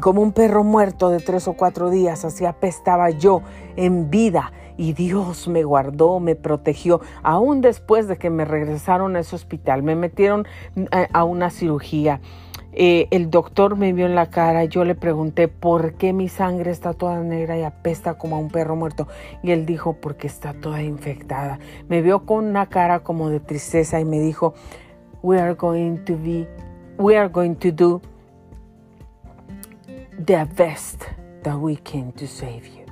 Como 0.00 0.22
un 0.22 0.32
perro 0.32 0.64
muerto 0.64 1.10
de 1.10 1.20
tres 1.20 1.46
o 1.46 1.52
cuatro 1.52 1.90
días, 1.90 2.24
así 2.24 2.44
apestaba 2.44 3.10
yo 3.10 3.42
en 3.76 4.10
vida 4.10 4.52
y 4.76 4.92
Dios 4.92 5.48
me 5.48 5.62
guardó, 5.62 6.20
me 6.20 6.34
protegió, 6.34 7.00
aún 7.22 7.60
después 7.60 8.08
de 8.08 8.16
que 8.16 8.30
me 8.30 8.44
regresaron 8.44 9.16
a 9.16 9.20
ese 9.20 9.36
hospital, 9.36 9.82
me 9.82 9.94
metieron 9.94 10.46
eh, 10.76 11.08
a 11.12 11.24
una 11.24 11.50
cirugía. 11.50 12.20
Eh, 12.76 13.06
el 13.12 13.30
doctor 13.30 13.76
me 13.76 13.92
vio 13.92 14.06
en 14.06 14.16
la 14.16 14.30
cara, 14.30 14.64
yo 14.64 14.84
le 14.84 14.96
pregunté 14.96 15.46
por 15.46 15.94
qué 15.94 16.12
mi 16.12 16.28
sangre 16.28 16.72
está 16.72 16.92
toda 16.92 17.20
negra 17.20 17.56
y 17.56 17.62
apesta 17.62 18.18
como 18.18 18.34
a 18.34 18.40
un 18.40 18.48
perro 18.48 18.74
muerto. 18.74 19.06
Y 19.44 19.52
él 19.52 19.64
dijo, 19.64 19.92
porque 20.00 20.26
está 20.26 20.54
toda 20.54 20.82
infectada. 20.82 21.60
Me 21.88 22.02
vio 22.02 22.26
con 22.26 22.44
una 22.46 22.68
cara 22.68 23.00
como 23.00 23.30
de 23.30 23.38
tristeza 23.38 24.00
y 24.00 24.04
me 24.04 24.18
dijo, 24.18 24.54
we 25.22 25.40
are 25.40 25.54
going 25.54 25.98
to 25.98 26.14
be, 26.16 26.48
we 26.98 27.16
are 27.16 27.28
going 27.28 27.54
to 27.54 27.70
do 27.70 28.02
the 30.18 30.46
best 30.56 31.04
that 31.42 31.58
we 31.58 31.76
can 31.76 32.12
to 32.12 32.26
save 32.26 32.66
you. 32.66 32.84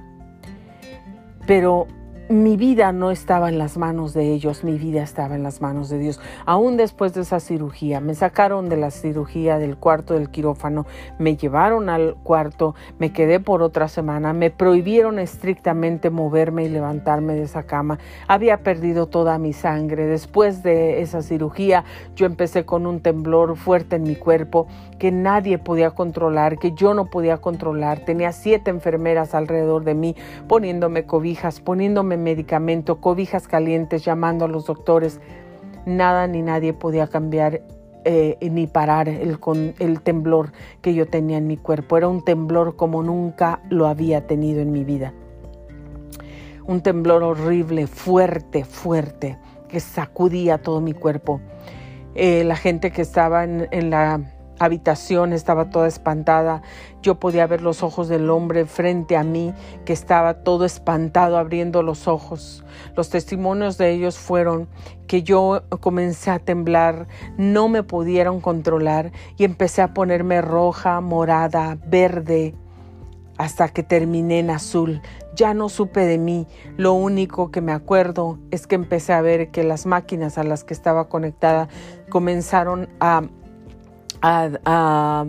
Pero 1.47 1.87
mi 2.29 2.57
vida 2.57 2.93
no 2.93 3.11
estaba 3.11 3.49
en 3.49 3.59
las 3.59 3.77
manos 3.77 4.15
de 4.15 4.33
ellos, 4.33 4.65
mi 4.65 4.79
vida 4.79 5.03
estaba 5.03 5.35
en 5.35 5.43
las 5.43 5.61
manos 5.61 5.91
de 5.91 5.99
Dios. 5.99 6.21
Aún 6.47 6.77
después 6.77 7.13
de 7.15 7.23
esa 7.23 7.41
cirugía, 7.41 8.01
me 8.01 8.15
sacaron 8.15 8.69
de 8.69 8.77
la 8.77 8.91
cirugía 8.91 9.59
del 9.59 9.77
cuarto 9.77 10.15
del 10.15 10.31
quirófano, 10.31 10.87
me 11.19 11.37
llevaron 11.37 11.91
al 11.91 12.15
cuarto, 12.23 12.75
me 12.99 13.13
quedé 13.13 13.39
por 13.39 13.61
otra 13.63 13.89
semana, 13.89 14.33
me 14.33 14.51
prohibieron 14.51 15.19
estrictamente 15.19 16.11
moverme 16.11 16.65
y 16.65 16.69
levantarme 16.69 17.35
de 17.35 17.43
esa 17.43 17.65
cama. 17.65 17.99
Había 18.29 18.63
perdido 18.63 19.09
toda 19.09 19.39
mi 19.39 19.53
sangre. 19.53 20.07
Después 20.07 20.63
de 20.63 21.03
esa 21.03 21.23
cirugía, 21.23 21.85
yo 22.15 22.25
empecé 22.25 22.65
con 22.65 22.87
un 22.87 23.01
temblor 23.01 23.57
fuerte 23.57 23.97
en 23.97 24.05
mi 24.05 24.17
cuerpo 24.17 24.69
que 25.03 25.11
nadie 25.11 25.59
podía 25.59 25.91
controlar, 25.91 26.61
que 26.61 26.75
yo 26.75 26.95
no 26.95 27.07
podía 27.07 27.39
controlar. 27.39 28.05
Tenía 28.05 28.31
siete 28.31 28.71
enfermeras 28.71 29.35
alrededor 29.35 29.83
de 29.83 29.97
mí 29.97 30.15
poniéndome 30.47 31.07
cobijas, 31.07 31.59
poniéndome 31.59 32.17
medicamento, 32.17 33.01
cobijas 33.01 33.49
calientes, 33.49 34.05
llamando 34.05 34.45
a 34.45 34.49
los 34.49 34.67
doctores. 34.67 35.21
Nada 35.87 36.29
ni 36.29 36.41
nadie 36.41 36.73
podía 36.73 37.09
cambiar 37.09 37.63
eh, 38.05 38.37
ni 38.49 38.69
parar 38.69 39.09
el, 39.09 39.41
el 39.81 40.01
temblor 40.03 40.53
que 40.83 40.95
yo 40.95 41.09
tenía 41.09 41.39
en 41.39 41.49
mi 41.49 41.57
cuerpo. 41.57 41.97
Era 41.97 42.07
un 42.07 42.25
temblor 42.25 42.77
como 42.77 43.03
nunca 43.03 43.61
lo 43.71 43.89
había 43.89 44.29
tenido 44.29 44.61
en 44.61 44.71
mi 44.71 44.85
vida. 44.85 45.13
Un 46.65 46.81
temblor 46.81 47.25
horrible, 47.25 47.89
fuerte, 47.89 48.65
fuerte, 48.65 49.37
que 49.67 49.81
sacudía 49.81 50.59
todo 50.59 50.81
mi 50.81 50.93
cuerpo. 50.93 51.41
Eh, 52.15 52.45
la 52.45 52.55
gente 52.55 52.93
que 52.93 53.03
estaba 53.03 53.43
en 53.43 53.91
la 53.91 54.32
habitación 54.65 55.33
estaba 55.33 55.71
toda 55.71 55.89
espantada. 55.89 56.63
Yo 57.03 57.19
podía 57.19 57.47
ver 57.47 57.63
los 57.63 57.83
ojos 57.83 58.09
del 58.09 58.31
hombre 58.31 58.67
frente 58.67 59.17
a 59.17 59.25
mí, 59.25 59.53
que 59.85 59.93
estaba 59.93 60.43
todo 60.43 60.65
espantado 60.65 61.39
abriendo 61.39 61.83
los 61.83 62.09
ojos. 62.09 62.65
Los 62.97 63.11
testimonios 63.11 63.79
de 63.79 63.91
ellos 63.91 64.19
fueron 64.19 64.69
que 65.07 65.23
yo 65.23 65.63
comencé 65.81 66.31
a 66.31 66.39
temblar, 66.39 67.07
no 67.37 67.69
me 67.69 67.83
pudieron 67.83 68.41
controlar 68.41 69.13
y 69.37 69.45
empecé 69.45 69.83
a 69.83 69.95
ponerme 69.95 70.41
roja, 70.41 71.01
morada, 71.01 71.79
verde, 71.87 72.55
hasta 73.39 73.69
que 73.69 73.83
terminé 73.83 74.39
en 74.39 74.51
azul. 74.51 75.03
Ya 75.35 75.55
no 75.55 75.69
supe 75.69 76.01
de 76.01 76.19
mí. 76.19 76.47
Lo 76.77 76.93
único 76.93 77.51
que 77.51 77.61
me 77.61 77.73
acuerdo 77.73 78.39
es 78.51 78.67
que 78.67 78.75
empecé 78.75 79.13
a 79.13 79.21
ver 79.21 79.51
que 79.51 79.65
las 79.65 79.87
máquinas 79.87 80.39
a 80.39 80.45
las 80.45 80.65
que 80.65 80.75
estaba 80.75 81.09
conectada 81.09 81.69
comenzaron 82.09 82.89
a, 83.01 83.23
a, 84.23 85.25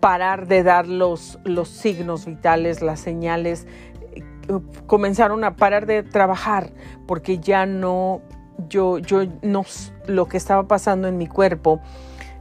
parar 0.00 0.46
de 0.46 0.62
dar 0.62 0.86
los, 0.86 1.40
los 1.44 1.68
signos 1.68 2.26
vitales, 2.26 2.82
las 2.82 3.00
señales. 3.00 3.66
Comenzaron 4.86 5.42
a 5.44 5.56
parar 5.56 5.86
de 5.86 6.02
trabajar 6.04 6.70
porque 7.06 7.38
ya 7.38 7.66
no, 7.66 8.22
yo, 8.68 8.98
yo 8.98 9.24
no, 9.42 9.64
lo 10.06 10.26
que 10.26 10.36
estaba 10.36 10.68
pasando 10.68 11.08
en 11.08 11.18
mi 11.18 11.26
cuerpo 11.26 11.80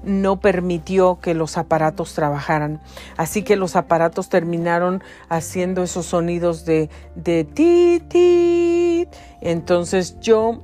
no 0.04 0.39
permitió 0.39 1.19
que 1.19 1.34
los 1.34 1.58
aparatos 1.58 2.13
trabajaran. 2.13 2.82
Así 3.17 3.43
que 3.43 3.56
los 3.56 3.76
aparatos 3.76 4.30
terminaron 4.30 5.04
haciendo 5.30 5.84
esos 5.84 6.06
sonidos 6.06 6.65
de, 6.65 6.89
de 7.15 7.43
ti, 7.43 8.02
ti. 8.08 9.08
Entonces 9.41 10.19
yo 10.19 10.62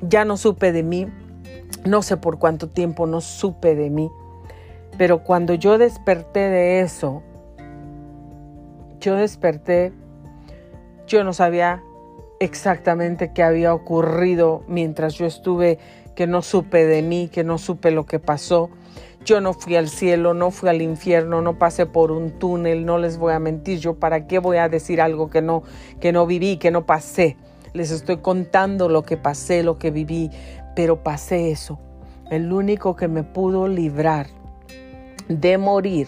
ya 0.00 0.24
no 0.24 0.36
supe 0.36 0.72
de 0.72 0.82
mí, 0.82 1.08
no 1.84 2.02
sé 2.02 2.16
por 2.16 2.38
cuánto 2.38 2.68
tiempo 2.68 3.06
no 3.06 3.20
supe 3.20 3.74
de 3.74 3.90
mí, 3.90 4.10
pero 4.96 5.22
cuando 5.22 5.54
yo 5.54 5.78
desperté 5.78 6.40
de 6.40 6.80
eso, 6.80 7.22
yo 9.00 9.14
desperté, 9.14 9.92
yo 11.06 11.24
no 11.24 11.32
sabía 11.32 11.82
exactamente 12.40 13.32
qué 13.32 13.42
había 13.42 13.74
ocurrido 13.74 14.62
mientras 14.68 15.14
yo 15.14 15.26
estuve 15.26 15.78
que 16.14 16.26
no 16.26 16.42
supe 16.42 16.84
de 16.84 17.02
mí, 17.02 17.28
que 17.32 17.44
no 17.44 17.58
supe 17.58 17.92
lo 17.92 18.06
que 18.06 18.18
pasó. 18.18 18.70
Yo 19.24 19.40
no 19.40 19.52
fui 19.52 19.76
al 19.76 19.88
cielo, 19.88 20.34
no 20.34 20.50
fui 20.50 20.68
al 20.68 20.82
infierno, 20.82 21.42
no 21.42 21.58
pasé 21.58 21.86
por 21.86 22.10
un 22.10 22.30
túnel, 22.32 22.84
no 22.84 22.98
les 22.98 23.18
voy 23.18 23.32
a 23.34 23.38
mentir. 23.38 23.78
Yo 23.78 23.94
para 23.94 24.26
qué 24.26 24.40
voy 24.40 24.56
a 24.56 24.68
decir 24.68 25.00
algo 25.00 25.30
que 25.30 25.42
no 25.42 25.62
que 26.00 26.12
no 26.12 26.26
viví, 26.26 26.56
que 26.56 26.70
no 26.70 26.86
pasé. 26.86 27.36
Les 27.72 27.90
estoy 27.90 28.16
contando 28.16 28.88
lo 28.88 29.02
que 29.02 29.16
pasé, 29.16 29.62
lo 29.62 29.78
que 29.78 29.90
viví, 29.90 30.30
pero 30.78 31.02
pasé 31.02 31.50
eso. 31.50 31.80
El 32.30 32.52
único 32.52 32.94
que 32.94 33.08
me 33.08 33.24
pudo 33.24 33.66
librar 33.66 34.28
de 35.28 35.58
morir 35.58 36.06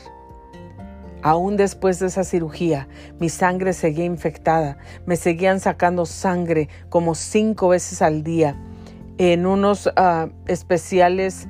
Aún 1.23 1.57
después 1.57 1.99
de 1.99 2.07
esa 2.07 2.23
cirugía, 2.23 2.87
mi 3.19 3.29
sangre 3.31 3.73
seguía 3.73 4.05
infectada. 4.05 4.79
Me 5.07 5.17
seguían 5.17 5.59
sacando 5.59 6.07
sangre 6.07 6.69
como 6.89 7.17
cinco 7.17 7.71
veces 7.71 8.01
al 8.01 8.23
día 8.23 8.55
en 9.19 9.45
unos 9.45 9.91
ah, 9.97 10.29
especiales 10.47 11.49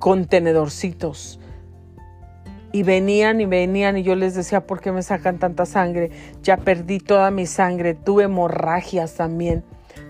contenedorcitos. 0.00 1.38
Y 2.72 2.82
venían 2.82 3.40
y 3.40 3.46
venían 3.46 3.96
y 3.96 4.02
yo 4.02 4.16
les 4.16 4.34
decía, 4.34 4.66
¿por 4.66 4.80
qué 4.80 4.90
me 4.90 5.04
sacan 5.04 5.38
tanta 5.38 5.66
sangre? 5.66 6.10
Ya 6.42 6.56
perdí 6.56 6.98
toda 6.98 7.30
mi 7.30 7.46
sangre, 7.46 7.94
tuve 7.94 8.24
hemorragias 8.24 9.14
también, 9.14 9.62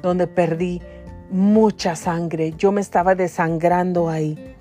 donde 0.02 0.26
perdí 0.26 0.80
mucha 1.30 1.96
sangre. 1.96 2.52
Yo 2.56 2.72
me 2.72 2.80
estaba 2.80 3.14
desangrando 3.14 4.08
ahí. 4.08 4.56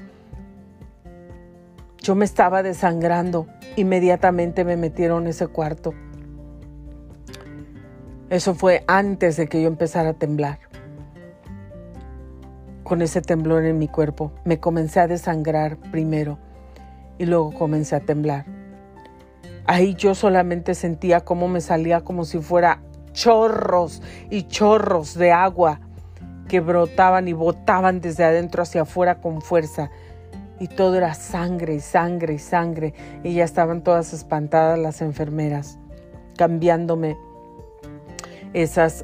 Yo 1.99 2.15
me 2.15 2.25
estaba 2.25 2.63
desangrando. 2.63 3.47
Inmediatamente 3.75 4.63
me 4.63 4.78
metieron 4.78 5.23
en 5.23 5.30
ese 5.30 5.47
cuarto. 5.47 5.93
Eso 8.30 8.56
fue 8.56 8.84
antes 8.88 9.38
de 9.38 9.47
que 9.47 9.62
yo 9.62 9.67
empezara 9.67 10.10
a 10.10 10.13
temblar 10.13 10.60
con 12.84 13.01
ese 13.01 13.21
temblor 13.21 13.65
en 13.65 13.78
mi 13.78 13.88
cuerpo. 13.88 14.32
Me 14.45 14.60
comencé 14.60 14.99
a 14.99 15.08
desangrar 15.08 15.78
primero 15.91 16.38
y 17.17 17.25
luego 17.25 17.54
comencé 17.54 17.95
a 17.95 17.99
temblar. 17.99 18.45
Ahí 19.65 19.95
yo 19.95 20.13
solamente 20.13 20.75
sentía 20.75 21.21
cómo 21.21 21.47
me 21.47 21.62
salía 21.62 22.01
como 22.01 22.25
si 22.25 22.39
fuera 22.39 22.82
chorros 23.13 24.01
y 24.30 24.43
chorros 24.43 25.15
de 25.15 25.32
agua 25.32 25.80
que 26.47 26.60
brotaban 26.60 27.27
y 27.27 27.34
botaban 27.34 28.01
desde 28.01 28.23
adentro 28.23 28.63
hacia 28.63 28.84
afuera 28.84 29.15
con 29.21 29.41
fuerza. 29.41 29.89
Y 30.60 30.67
todo 30.67 30.95
era 30.95 31.13
sangre 31.13 31.75
y 31.75 31.79
sangre 31.79 32.36
y 32.36 32.39
sangre. 32.39 32.93
Y 33.23 33.34
ya 33.34 33.43
estaban 33.43 33.84
todas 33.84 34.13
espantadas 34.13 34.79
las 34.79 35.01
enfermeras, 35.01 35.77
cambiándome 36.38 37.17
esas 38.53 39.03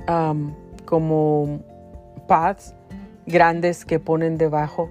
como 0.85 1.59
pads 2.27 2.73
grandes 3.25 3.85
que 3.85 3.99
ponen 3.99 4.37
debajo. 4.37 4.89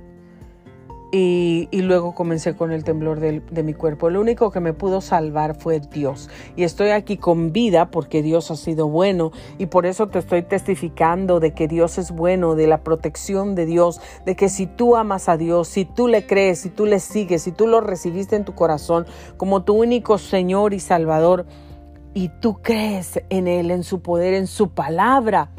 Y, 1.12 1.68
luego 1.73 2.14
comencé 2.14 2.55
con 2.55 2.70
el 2.70 2.85
temblor 2.85 3.18
de, 3.18 3.40
de, 3.40 3.62
mi 3.64 3.75
cuerpo. 3.75 4.11
Lo 4.11 4.20
único 4.20 4.53
que 4.53 4.61
me 4.61 4.73
pudo 4.73 5.01
salvar 5.01 5.57
fue 5.57 5.81
Dios. 5.81 6.31
Y 6.55 6.62
estoy 6.62 6.90
aquí 6.90 7.16
con 7.16 7.53
vida 7.53 7.90
porque 7.90 8.23
Dios 8.23 8.51
ha 8.53 8.57
sido 8.57 8.88
bueno. 8.88 9.33
Y 9.59 9.66
por 9.66 9.87
eso 9.87 10.07
te 10.07 10.20
estoy 10.20 10.42
testificando 10.42 11.40
de 11.40 11.53
que 11.53 11.66
Dios 11.66 11.99
es 11.99 12.12
bueno, 12.12 12.55
de 12.55 12.68
la 12.68 12.85
protección 12.85 13.57
de 13.57 13.66
Dios, 13.66 14.01
de 14.25 14.37
que 14.37 14.49
si 14.49 14.66
tú 14.66 14.94
amas 14.94 15.29
a 15.29 15.37
Dios, 15.37 15.66
si 15.66 15.85
tú 15.85 16.07
le 16.07 16.27
crees, 16.27 16.61
si 16.61 16.70
tú 16.70 16.87
le 16.87 17.01
sigues, 17.01 17.42
si 17.42 17.51
tú 17.51 17.66
lo 17.66 17.81
recibiste 17.81 18.37
en 18.37 18.44
tu 18.44 18.55
corazón 18.55 19.07
como 19.37 19.64
tu 19.64 19.75
único 19.75 20.16
Señor 20.18 20.75
y 20.75 20.81
Salvador, 20.81 21.46
y 22.14 22.29
tú 22.40 22.61
crees 22.62 23.20
en 23.31 23.46
Él, 23.49 23.70
en 23.70 23.85
su 23.85 24.01
poder, 24.01 24.35
en 24.35 24.46
su 24.46 24.70
palabra, 24.70 25.51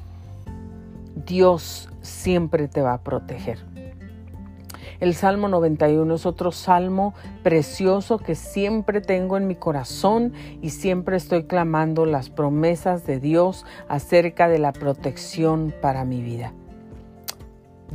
Dios 1.26 1.90
siempre 2.02 2.68
te 2.68 2.82
va 2.82 2.94
a 2.94 3.04
proteger. 3.04 3.71
El 5.02 5.16
Salmo 5.16 5.48
91 5.48 6.14
es 6.14 6.28
otro 6.28 6.52
salmo 6.52 7.16
precioso 7.42 8.20
que 8.20 8.36
siempre 8.36 9.02
tengo 9.02 9.36
en 9.36 9.48
mi 9.48 9.56
corazón 9.56 10.32
y 10.62 10.70
siempre 10.70 11.18
estoy 11.18 11.46
clamando 11.46 12.06
las 12.06 12.30
promesas 12.30 13.08
de 13.08 13.20
Dios 13.20 13.66
acerca 13.90 14.48
de 14.48 14.60
la 14.60 14.74
protección 14.74 15.74
para 15.82 16.06
mi 16.06 16.22
vida. 16.22 16.54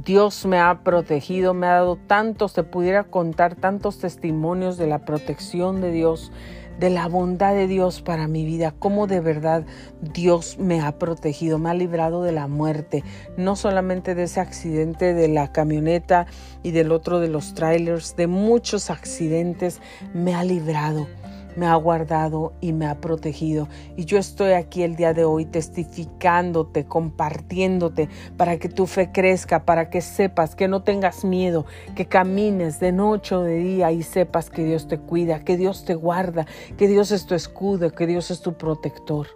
Dios 0.05 0.45
me 0.47 0.59
ha 0.59 0.83
protegido, 0.83 1.55
me 1.55 1.69
ha 1.69 1.75
dado 1.75 1.95
tantos, 1.95 2.55
te 2.55 2.65
pudiera 2.65 3.05
contar 3.05 3.55
tantos 3.55 3.99
testimonios 4.01 4.77
de 4.77 4.89
la 4.89 5.05
protección 5.05 5.81
de 5.81 5.93
Dios 5.93 6.33
de 6.79 6.91
la 6.91 7.09
bondad 7.09 7.55
de 7.55 7.67
Dios 7.67 8.03
para 8.03 8.29
mi 8.29 8.45
vida, 8.45 8.75
cómo 8.79 9.07
de 9.07 9.21
verdad 9.21 9.65
Dios 10.01 10.59
me 10.59 10.81
ha 10.81 10.99
protegido, 10.99 11.59
me 11.59 11.71
ha 11.71 11.75
librado 11.75 12.23
de 12.23 12.33
la 12.33 12.47
muerte, 12.47 13.05
no 13.37 13.57
solamente 13.57 14.15
de 14.15 14.25
ese 14.25 14.41
accidente 14.41 15.15
de 15.15 15.29
la 15.29 15.53
camioneta 15.53 16.27
y 16.63 16.71
del 16.73 16.93
otro 16.93 17.21
de 17.21 17.29
los 17.29 17.55
trailers, 17.55 18.17
de 18.17 18.27
muchos 18.27 18.91
accidentes 18.91 19.81
me 20.13 20.35
ha 20.35 20.45
librado 20.45 21.07
me 21.57 21.67
ha 21.67 21.75
guardado 21.75 22.53
y 22.61 22.73
me 22.73 22.87
ha 22.87 23.01
protegido. 23.01 23.69
Y 23.97 24.05
yo 24.05 24.19
estoy 24.19 24.53
aquí 24.53 24.83
el 24.83 24.95
día 24.95 25.15
de 25.15 25.25
hoy 25.25 25.47
testificándote, 25.47 26.85
compartiéndote 26.85 28.09
para 28.37 28.59
que 28.59 28.69
tu 28.69 28.87
fe 28.87 29.11
crezca, 29.11 29.65
para 29.65 29.91
que 29.91 30.01
sepas 30.01 30.55
que 30.55 30.69
no 30.69 30.83
tengas 30.83 31.25
miedo, 31.25 31.67
que 31.95 32.07
camines 32.07 32.79
de 32.79 32.93
noche 32.93 33.35
o 33.35 33.43
de 33.43 33.57
día 33.57 33.91
y 33.91 34.03
sepas 34.03 34.51
que 34.51 34.65
Dios 34.65 34.87
te 34.87 34.99
cuida, 34.99 35.45
que 35.45 35.57
Dios 35.57 35.85
te 35.85 35.95
guarda, 35.95 36.47
que 36.77 36.89
Dios 36.89 37.11
es 37.11 37.27
tu 37.27 37.35
escudo, 37.35 37.91
que 37.91 38.07
Dios 38.07 38.31
es 38.31 38.41
tu 38.41 38.55
protector. 38.55 39.27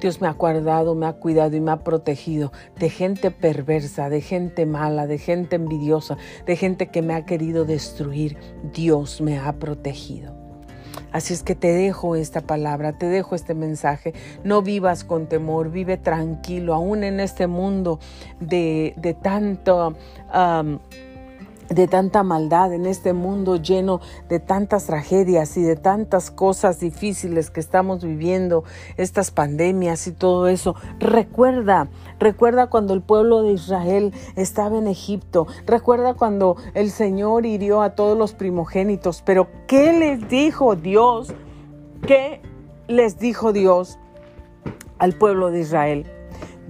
Dios 0.00 0.20
me 0.20 0.28
ha 0.28 0.32
guardado, 0.32 0.94
me 0.94 1.06
ha 1.06 1.14
cuidado 1.14 1.56
y 1.56 1.60
me 1.60 1.70
ha 1.70 1.82
protegido 1.82 2.52
de 2.78 2.90
gente 2.90 3.30
perversa, 3.30 4.10
de 4.10 4.20
gente 4.20 4.66
mala, 4.66 5.06
de 5.06 5.16
gente 5.16 5.56
envidiosa, 5.56 6.18
de 6.44 6.56
gente 6.56 6.88
que 6.88 7.00
me 7.00 7.14
ha 7.14 7.24
querido 7.24 7.64
destruir. 7.64 8.36
Dios 8.74 9.22
me 9.22 9.38
ha 9.38 9.54
protegido. 9.54 10.43
Así 11.14 11.32
es 11.32 11.44
que 11.44 11.54
te 11.54 11.72
dejo 11.72 12.16
esta 12.16 12.40
palabra, 12.40 12.98
te 12.98 13.06
dejo 13.06 13.36
este 13.36 13.54
mensaje. 13.54 14.14
No 14.42 14.62
vivas 14.62 15.04
con 15.04 15.28
temor, 15.28 15.70
vive 15.70 15.96
tranquilo, 15.96 16.74
aún 16.74 17.04
en 17.04 17.20
este 17.20 17.46
mundo 17.46 18.00
de, 18.40 18.94
de 18.96 19.14
tanto 19.14 19.94
de 21.68 21.88
tanta 21.88 22.22
maldad, 22.22 22.72
en 22.72 22.86
este 22.86 23.12
mundo 23.12 23.56
lleno 23.56 24.00
de 24.28 24.40
tantas 24.40 24.86
tragedias 24.86 25.56
y 25.56 25.62
de 25.62 25.76
tantas 25.76 26.30
cosas 26.30 26.80
difíciles 26.80 27.50
que 27.50 27.60
estamos 27.60 28.04
viviendo, 28.04 28.64
estas 28.96 29.30
pandemias 29.30 30.06
y 30.06 30.12
todo 30.12 30.48
eso. 30.48 30.74
Recuerda, 30.98 31.88
recuerda 32.18 32.68
cuando 32.68 32.94
el 32.94 33.02
pueblo 33.02 33.42
de 33.42 33.52
Israel 33.52 34.12
estaba 34.36 34.78
en 34.78 34.86
Egipto, 34.86 35.46
recuerda 35.66 36.14
cuando 36.14 36.56
el 36.74 36.90
Señor 36.90 37.46
hirió 37.46 37.82
a 37.82 37.94
todos 37.94 38.16
los 38.16 38.34
primogénitos, 38.34 39.22
pero 39.22 39.48
¿qué 39.66 39.92
les 39.92 40.28
dijo 40.28 40.76
Dios? 40.76 41.34
¿Qué 42.06 42.40
les 42.86 43.18
dijo 43.18 43.52
Dios 43.52 43.98
al 44.98 45.14
pueblo 45.14 45.50
de 45.50 45.60
Israel? 45.60 46.06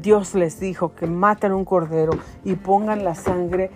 Dios 0.01 0.35
les 0.35 0.61
dijo 0.61 0.95
que 0.95 1.07
maten 1.07 1.53
un 1.53 1.65
cordero 1.65 2.13
y 2.45 2.57
pongan 2.57 3.05
la 3.05 3.15
sangre 3.15 3.71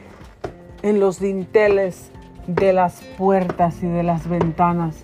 en 0.83 1.01
los 1.01 1.21
dinteles 1.21 2.11
de 2.47 2.73
las 2.73 3.03
puertas 3.17 3.83
y 3.83 3.87
de 3.87 4.03
las 4.03 4.29
ventanas. 4.29 4.97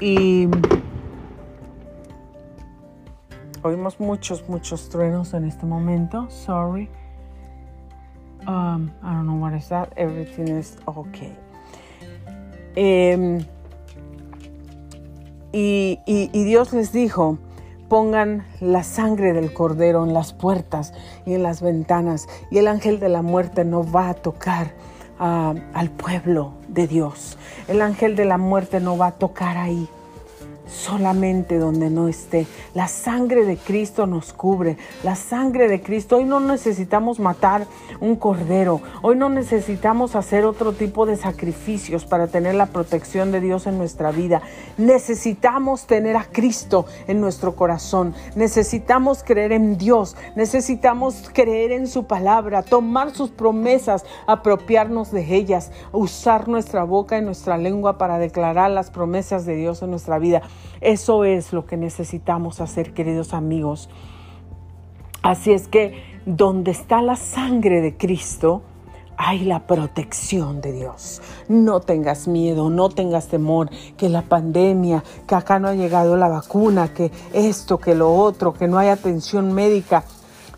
Y 0.00 0.48
oímos 3.62 3.98
muchos, 3.98 4.48
muchos 4.48 4.88
truenos 4.88 5.34
en 5.34 5.44
este 5.44 5.66
momento. 5.66 6.28
Sorry. 6.30 6.88
Um, 8.46 8.92
I 9.02 9.12
don't 9.12 9.26
know 9.26 9.40
what 9.40 9.54
is 9.54 9.68
that. 9.68 9.92
Everything 9.96 10.48
is 10.48 10.76
okay. 10.86 11.36
Em, 12.76 13.44
y, 15.52 15.98
y 16.06 16.44
Dios 16.44 16.72
les 16.72 16.92
dijo, 16.92 17.38
pongan 17.88 18.44
la 18.60 18.82
sangre 18.82 19.32
del 19.32 19.52
cordero 19.52 20.04
en 20.04 20.14
las 20.14 20.32
puertas 20.32 20.92
y 21.24 21.34
en 21.34 21.42
las 21.42 21.62
ventanas 21.62 22.26
y 22.50 22.58
el 22.58 22.68
ángel 22.68 23.00
de 23.00 23.08
la 23.08 23.22
muerte 23.22 23.64
no 23.64 23.90
va 23.90 24.08
a 24.08 24.14
tocar 24.14 24.72
ah, 25.18 25.54
al 25.74 25.90
pueblo 25.90 26.52
de 26.68 26.86
Dios. 26.86 27.38
El 27.68 27.82
ángel 27.82 28.16
de 28.16 28.24
la 28.24 28.38
muerte 28.38 28.80
no 28.80 28.96
va 28.96 29.08
a 29.08 29.12
tocar 29.12 29.56
ahí 29.56 29.88
solamente 30.66 31.58
donde 31.58 31.90
no 31.90 32.08
esté. 32.08 32.46
La 32.74 32.88
sangre 32.88 33.44
de 33.44 33.56
Cristo 33.56 34.06
nos 34.06 34.32
cubre. 34.32 34.76
La 35.02 35.16
sangre 35.16 35.68
de 35.68 35.80
Cristo. 35.80 36.16
Hoy 36.16 36.24
no 36.24 36.40
necesitamos 36.40 37.18
matar 37.18 37.66
un 38.00 38.16
cordero. 38.16 38.80
Hoy 39.02 39.16
no 39.16 39.28
necesitamos 39.28 40.16
hacer 40.16 40.44
otro 40.44 40.72
tipo 40.72 41.06
de 41.06 41.16
sacrificios 41.16 42.04
para 42.04 42.26
tener 42.26 42.54
la 42.54 42.66
protección 42.66 43.32
de 43.32 43.40
Dios 43.40 43.66
en 43.66 43.78
nuestra 43.78 44.10
vida. 44.10 44.42
Necesitamos 44.76 45.86
tener 45.86 46.16
a 46.16 46.24
Cristo 46.24 46.86
en 47.06 47.20
nuestro 47.20 47.54
corazón. 47.54 48.14
Necesitamos 48.34 49.22
creer 49.22 49.52
en 49.52 49.78
Dios. 49.78 50.16
Necesitamos 50.34 51.30
creer 51.32 51.72
en 51.72 51.86
su 51.86 52.04
palabra, 52.04 52.62
tomar 52.62 53.10
sus 53.14 53.30
promesas, 53.30 54.04
apropiarnos 54.26 55.10
de 55.12 55.34
ellas, 55.34 55.70
usar 55.92 56.48
nuestra 56.48 56.84
boca 56.84 57.18
y 57.18 57.22
nuestra 57.22 57.56
lengua 57.58 57.98
para 57.98 58.18
declarar 58.18 58.70
las 58.70 58.90
promesas 58.90 59.46
de 59.46 59.56
Dios 59.56 59.82
en 59.82 59.90
nuestra 59.90 60.18
vida. 60.18 60.42
Eso 60.80 61.24
es 61.24 61.52
lo 61.52 61.66
que 61.66 61.76
necesitamos 61.76 62.60
hacer, 62.60 62.92
queridos 62.92 63.34
amigos. 63.34 63.88
Así 65.22 65.52
es 65.52 65.68
que 65.68 66.02
donde 66.26 66.70
está 66.70 67.02
la 67.02 67.16
sangre 67.16 67.80
de 67.80 67.96
Cristo, 67.96 68.62
hay 69.16 69.44
la 69.44 69.66
protección 69.66 70.60
de 70.60 70.72
Dios. 70.72 71.22
No 71.48 71.80
tengas 71.80 72.28
miedo, 72.28 72.70
no 72.70 72.88
tengas 72.88 73.28
temor, 73.28 73.70
que 73.96 74.08
la 74.08 74.22
pandemia, 74.22 75.02
que 75.26 75.34
acá 75.34 75.58
no 75.58 75.68
ha 75.68 75.74
llegado 75.74 76.16
la 76.16 76.28
vacuna, 76.28 76.92
que 76.92 77.10
esto, 77.32 77.78
que 77.78 77.94
lo 77.94 78.14
otro, 78.14 78.52
que 78.52 78.68
no 78.68 78.78
hay 78.78 78.88
atención 78.88 79.52
médica. 79.52 80.04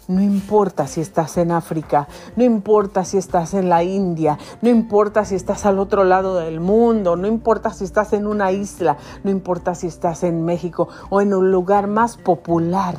No 0.09 0.23
importa 0.23 0.87
si 0.87 1.03
estás 1.03 1.37
en 1.37 1.53
África, 1.53 2.09
no 2.35 2.43
importa 2.43 3.05
si 3.05 3.19
estás 3.19 3.53
en 3.53 3.69
la 3.69 3.83
India, 3.83 4.39
no 4.63 4.71
importa 4.71 5.27
si 5.27 5.35
estás 5.35 5.67
al 5.67 5.79
otro 5.79 6.03
lado 6.03 6.37
del 6.37 6.61
mundo, 6.61 7.15
no 7.15 7.27
importa 7.27 7.75
si 7.75 7.85
estás 7.85 8.15
en 8.15 8.27
una 8.27 8.51
isla, 8.51 8.97
no 9.23 9.31
importa 9.31 9.75
si 9.75 9.87
estás 9.87 10.25
en 10.25 10.47
México 10.47 10.89
o 11.11 11.21
en 11.21 11.35
un 11.35 11.53
lugar 11.53 11.89
más 11.89 12.17
popular. 12.17 12.97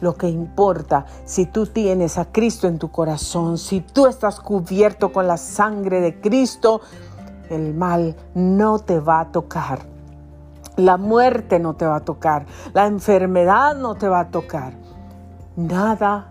Lo 0.00 0.14
que 0.14 0.28
importa, 0.28 1.06
si 1.24 1.46
tú 1.46 1.66
tienes 1.66 2.18
a 2.18 2.26
Cristo 2.26 2.68
en 2.68 2.78
tu 2.78 2.92
corazón, 2.92 3.58
si 3.58 3.80
tú 3.80 4.06
estás 4.06 4.38
cubierto 4.38 5.12
con 5.12 5.26
la 5.26 5.38
sangre 5.38 6.00
de 6.00 6.20
Cristo, 6.20 6.82
el 7.50 7.74
mal 7.74 8.14
no 8.36 8.78
te 8.78 9.00
va 9.00 9.18
a 9.18 9.32
tocar. 9.32 9.80
La 10.76 10.98
muerte 10.98 11.58
no 11.58 11.74
te 11.74 11.84
va 11.84 11.96
a 11.96 12.04
tocar. 12.04 12.46
La 12.74 12.86
enfermedad 12.86 13.74
no 13.74 13.96
te 13.96 14.06
va 14.06 14.20
a 14.20 14.30
tocar. 14.30 14.74
Nada 15.56 16.30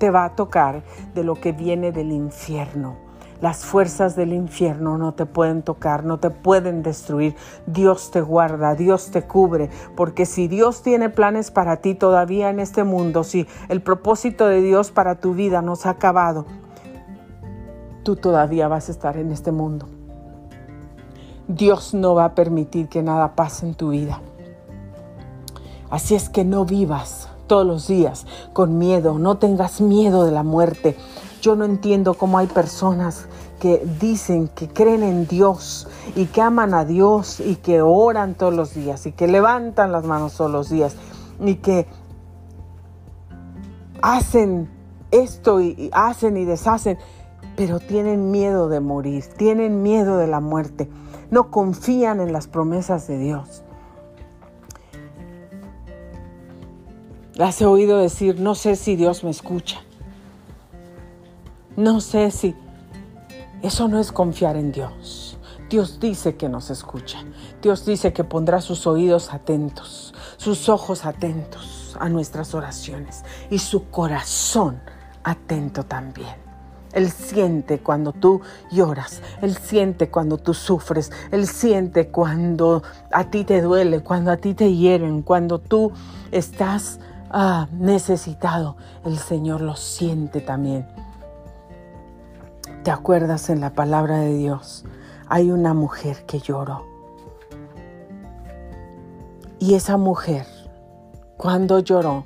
te 0.00 0.10
va 0.10 0.24
a 0.24 0.34
tocar 0.34 0.82
de 1.14 1.22
lo 1.22 1.36
que 1.36 1.52
viene 1.52 1.92
del 1.92 2.10
infierno. 2.10 2.96
Las 3.40 3.64
fuerzas 3.64 4.16
del 4.16 4.32
infierno 4.32 4.98
no 4.98 5.12
te 5.14 5.24
pueden 5.24 5.62
tocar, 5.62 6.04
no 6.04 6.18
te 6.18 6.30
pueden 6.30 6.82
destruir. 6.82 7.36
Dios 7.66 8.10
te 8.10 8.20
guarda, 8.20 8.74
Dios 8.74 9.10
te 9.10 9.22
cubre, 9.22 9.70
porque 9.96 10.26
si 10.26 10.48
Dios 10.48 10.82
tiene 10.82 11.08
planes 11.08 11.50
para 11.50 11.76
ti 11.76 11.94
todavía 11.94 12.50
en 12.50 12.60
este 12.60 12.82
mundo, 12.82 13.24
si 13.24 13.46
el 13.68 13.82
propósito 13.82 14.46
de 14.46 14.60
Dios 14.60 14.90
para 14.90 15.20
tu 15.20 15.34
vida 15.34 15.62
no 15.62 15.76
se 15.76 15.88
ha 15.88 15.92
acabado, 15.92 16.44
tú 18.02 18.16
todavía 18.16 18.68
vas 18.68 18.88
a 18.88 18.92
estar 18.92 19.16
en 19.16 19.32
este 19.32 19.52
mundo. 19.52 19.86
Dios 21.46 21.94
no 21.94 22.14
va 22.14 22.26
a 22.26 22.34
permitir 22.34 22.88
que 22.88 23.02
nada 23.02 23.34
pase 23.36 23.66
en 23.66 23.74
tu 23.74 23.90
vida. 23.90 24.20
Así 25.88 26.14
es 26.14 26.28
que 26.28 26.44
no 26.44 26.64
vivas 26.64 27.29
todos 27.50 27.66
los 27.66 27.88
días 27.88 28.26
con 28.52 28.78
miedo, 28.78 29.18
no 29.18 29.38
tengas 29.38 29.80
miedo 29.80 30.24
de 30.24 30.30
la 30.30 30.44
muerte. 30.44 30.96
Yo 31.42 31.56
no 31.56 31.64
entiendo 31.64 32.14
cómo 32.14 32.38
hay 32.38 32.46
personas 32.46 33.26
que 33.58 33.84
dicen 34.00 34.46
que 34.46 34.68
creen 34.68 35.02
en 35.02 35.26
Dios 35.26 35.88
y 36.14 36.26
que 36.26 36.42
aman 36.42 36.74
a 36.74 36.84
Dios 36.84 37.40
y 37.40 37.56
que 37.56 37.82
oran 37.82 38.34
todos 38.34 38.54
los 38.54 38.72
días 38.74 39.04
y 39.06 39.10
que 39.10 39.26
levantan 39.26 39.90
las 39.90 40.04
manos 40.04 40.36
todos 40.36 40.52
los 40.52 40.70
días 40.70 40.94
y 41.40 41.56
que 41.56 41.88
hacen 44.00 44.70
esto 45.10 45.60
y 45.60 45.90
hacen 45.92 46.36
y 46.36 46.44
deshacen, 46.44 46.98
pero 47.56 47.80
tienen 47.80 48.30
miedo 48.30 48.68
de 48.68 48.78
morir, 48.78 49.24
tienen 49.36 49.82
miedo 49.82 50.18
de 50.18 50.28
la 50.28 50.38
muerte, 50.38 50.88
no 51.32 51.50
confían 51.50 52.20
en 52.20 52.32
las 52.32 52.46
promesas 52.46 53.08
de 53.08 53.18
Dios. 53.18 53.64
Las 57.40 57.58
he 57.62 57.64
oído 57.64 57.96
decir, 57.96 58.38
no 58.38 58.54
sé 58.54 58.76
si 58.76 58.96
Dios 58.96 59.24
me 59.24 59.30
escucha. 59.30 59.80
No 61.74 62.02
sé 62.02 62.30
si... 62.30 62.54
Eso 63.62 63.88
no 63.88 63.98
es 63.98 64.12
confiar 64.12 64.58
en 64.58 64.72
Dios. 64.72 65.38
Dios 65.70 66.00
dice 66.00 66.36
que 66.36 66.50
nos 66.50 66.68
escucha. 66.68 67.24
Dios 67.62 67.86
dice 67.86 68.12
que 68.12 68.24
pondrá 68.24 68.60
sus 68.60 68.86
oídos 68.86 69.32
atentos, 69.32 70.12
sus 70.36 70.68
ojos 70.68 71.06
atentos 71.06 71.96
a 71.98 72.10
nuestras 72.10 72.54
oraciones 72.54 73.24
y 73.48 73.58
su 73.58 73.88
corazón 73.88 74.78
atento 75.24 75.84
también. 75.84 76.36
Él 76.92 77.10
siente 77.10 77.78
cuando 77.78 78.12
tú 78.12 78.42
lloras, 78.70 79.22
Él 79.40 79.56
siente 79.56 80.10
cuando 80.10 80.36
tú 80.36 80.52
sufres, 80.52 81.10
Él 81.30 81.46
siente 81.46 82.08
cuando 82.08 82.82
a 83.10 83.30
ti 83.30 83.44
te 83.44 83.62
duele, 83.62 84.00
cuando 84.00 84.30
a 84.30 84.36
ti 84.36 84.52
te 84.52 84.74
hieren, 84.74 85.22
cuando 85.22 85.58
tú 85.58 85.92
estás 86.32 87.00
ah, 87.30 87.68
necesitado, 87.72 88.76
el 89.04 89.18
Señor 89.18 89.60
lo 89.60 89.76
siente 89.76 90.40
también. 90.40 90.86
¿Te 92.82 92.90
acuerdas 92.90 93.50
en 93.50 93.60
la 93.60 93.70
palabra 93.70 94.18
de 94.18 94.34
Dios? 94.34 94.84
Hay 95.28 95.50
una 95.50 95.74
mujer 95.74 96.24
que 96.26 96.40
lloró. 96.40 96.86
Y 99.58 99.74
esa 99.74 99.96
mujer, 99.96 100.46
cuando 101.36 101.80
lloró, 101.80 102.24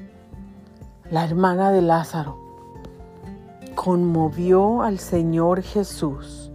la 1.11 1.25
hermana 1.25 1.71
de 1.71 1.83
Lázaro, 1.83 2.39
conmovió 3.75 4.83
al 4.83 4.99
Señor 4.99 5.63
Jesús. 5.63 6.51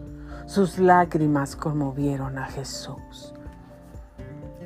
Sus 0.45 0.79
lágrimas 0.79 1.55
conmovieron 1.55 2.37
a 2.37 2.45
Jesús. 2.45 3.33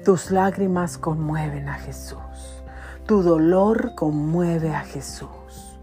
Tus 0.06 0.32
lágrimas 0.32 0.98
conmueven 0.98 1.68
a 1.68 1.74
Jesús. 1.74 2.20
Tu 3.06 3.22
dolor 3.22 3.96
conmueve 3.96 4.74
a 4.74 4.80
Jesús. 4.80 5.78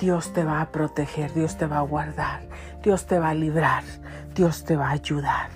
Dios 0.00 0.32
te 0.32 0.42
va 0.42 0.60
a 0.60 0.72
proteger, 0.72 1.32
Dios 1.32 1.56
te 1.56 1.66
va 1.66 1.78
a 1.78 1.82
guardar, 1.82 2.40
Dios 2.82 3.06
te 3.06 3.20
va 3.20 3.28
a 3.28 3.34
librar, 3.34 3.84
Dios 4.34 4.64
te 4.64 4.74
va 4.74 4.88
a 4.88 4.92
ayudar. 4.92 5.50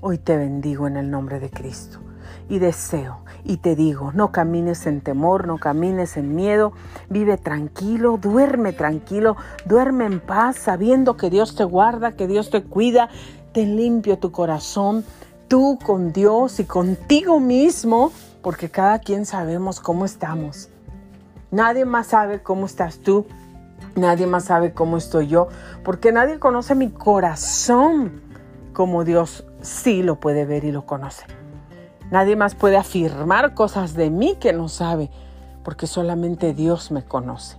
Hoy 0.00 0.18
te 0.18 0.36
bendigo 0.36 0.88
en 0.88 0.96
el 0.96 1.12
nombre 1.12 1.38
de 1.38 1.48
Cristo 1.48 2.00
y 2.48 2.58
deseo 2.58 3.18
y 3.44 3.58
te 3.58 3.76
digo, 3.76 4.10
no 4.12 4.32
camines 4.32 4.86
en 4.88 5.00
temor, 5.00 5.46
no 5.46 5.58
camines 5.58 6.16
en 6.16 6.34
miedo, 6.34 6.72
vive 7.08 7.38
tranquilo, 7.38 8.18
duerme 8.20 8.72
tranquilo, 8.72 9.36
duerme 9.64 10.06
en 10.06 10.18
paz, 10.18 10.56
sabiendo 10.56 11.16
que 11.16 11.30
Dios 11.30 11.54
te 11.54 11.62
guarda, 11.62 12.16
que 12.16 12.26
Dios 12.26 12.50
te 12.50 12.64
cuida, 12.64 13.10
te 13.52 13.64
limpio 13.64 14.18
tu 14.18 14.32
corazón, 14.32 15.04
tú 15.46 15.78
con 15.84 16.12
Dios 16.12 16.58
y 16.58 16.64
contigo 16.64 17.38
mismo, 17.38 18.10
porque 18.44 18.70
cada 18.70 18.98
quien 18.98 19.24
sabemos 19.24 19.80
cómo 19.80 20.04
estamos. 20.04 20.68
Nadie 21.50 21.86
más 21.86 22.08
sabe 22.08 22.42
cómo 22.42 22.66
estás 22.66 22.98
tú, 22.98 23.26
nadie 23.96 24.26
más 24.26 24.44
sabe 24.44 24.74
cómo 24.74 24.98
estoy 24.98 25.28
yo, 25.28 25.48
porque 25.82 26.12
nadie 26.12 26.38
conoce 26.38 26.74
mi 26.74 26.90
corazón 26.90 28.20
como 28.74 29.02
Dios 29.02 29.46
sí 29.62 30.02
lo 30.02 30.20
puede 30.20 30.44
ver 30.44 30.64
y 30.64 30.72
lo 30.72 30.84
conoce. 30.84 31.24
Nadie 32.10 32.36
más 32.36 32.54
puede 32.54 32.76
afirmar 32.76 33.54
cosas 33.54 33.94
de 33.94 34.10
mí 34.10 34.36
que 34.38 34.52
no 34.52 34.68
sabe, 34.68 35.10
porque 35.62 35.86
solamente 35.86 36.52
Dios 36.52 36.90
me 36.90 37.02
conoce. 37.02 37.56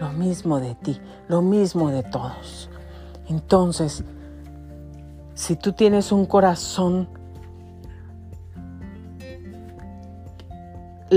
Lo 0.00 0.10
mismo 0.10 0.58
de 0.58 0.74
ti, 0.74 1.02
lo 1.28 1.42
mismo 1.42 1.90
de 1.90 2.02
todos. 2.02 2.70
Entonces, 3.28 4.04
si 5.34 5.56
tú 5.56 5.74
tienes 5.74 6.12
un 6.12 6.24
corazón 6.24 7.10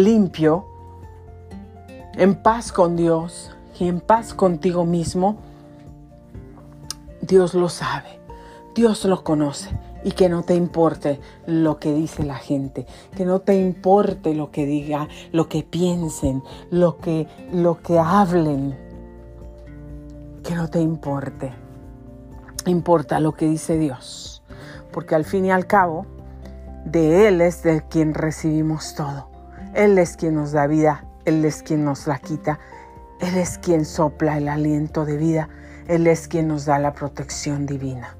limpio, 0.04 0.66
en 2.16 2.36
paz 2.36 2.72
con 2.72 2.96
Dios 2.96 3.56
y 3.80 3.88
en 3.88 4.00
paz 4.00 4.34
contigo 4.34 4.86
mismo, 4.86 5.38
Dios 7.22 7.54
lo 7.54 7.70
sabe, 7.70 8.20
Dios 8.76 9.06
lo 9.06 9.24
conoce 9.24 9.70
y 10.04 10.12
que 10.12 10.30
no 10.30 10.44
te 10.44 10.56
importe 10.56 11.20
lo 11.46 11.80
que 11.80 11.94
dice 11.94 12.24
la 12.24 12.38
gente, 12.38 12.86
que 13.16 13.26
no 13.26 13.40
te 13.40 13.56
importe 13.56 14.34
lo 14.34 14.52
que 14.52 14.66
diga, 14.66 15.08
lo 15.32 15.50
que 15.50 15.64
piensen, 15.64 16.44
lo 16.70 16.98
que, 16.98 17.28
lo 17.52 17.82
que 17.82 18.00
hablen, 18.00 18.78
que 20.44 20.56
no 20.56 20.70
te 20.70 20.80
importe. 20.80 21.54
importa 22.66 23.20
lo 23.20 23.34
que 23.34 23.48
dice 23.48 23.78
Dios, 23.78 24.44
porque 24.92 25.16
al 25.16 25.26
fin 25.26 25.46
y 25.46 25.52
al 25.52 25.68
cabo, 25.68 26.06
de 26.86 27.28
Él 27.28 27.42
es 27.42 27.64
de 27.64 27.84
quien 27.90 28.14
recibimos 28.14 28.96
todo. 28.96 29.37
Él 29.74 29.98
es 29.98 30.18
quien 30.18 30.36
nos 30.36 30.52
da 30.52 30.68
vida, 30.68 31.06
Él 31.26 31.44
es 31.46 31.64
quien 31.64 31.84
nos 31.84 32.08
la 32.08 32.20
quita, 32.20 32.60
Él 33.20 33.38
es 33.38 33.58
quien 33.58 33.86
sopla 33.86 34.38
el 34.38 34.48
aliento 34.48 35.06
de 35.06 35.18
vida, 35.18 35.50
Él 35.88 36.08
es 36.08 36.28
quien 36.28 36.48
nos 36.48 36.66
da 36.66 36.80
la 36.80 36.94
protección 36.94 37.66
divina. 37.66 38.16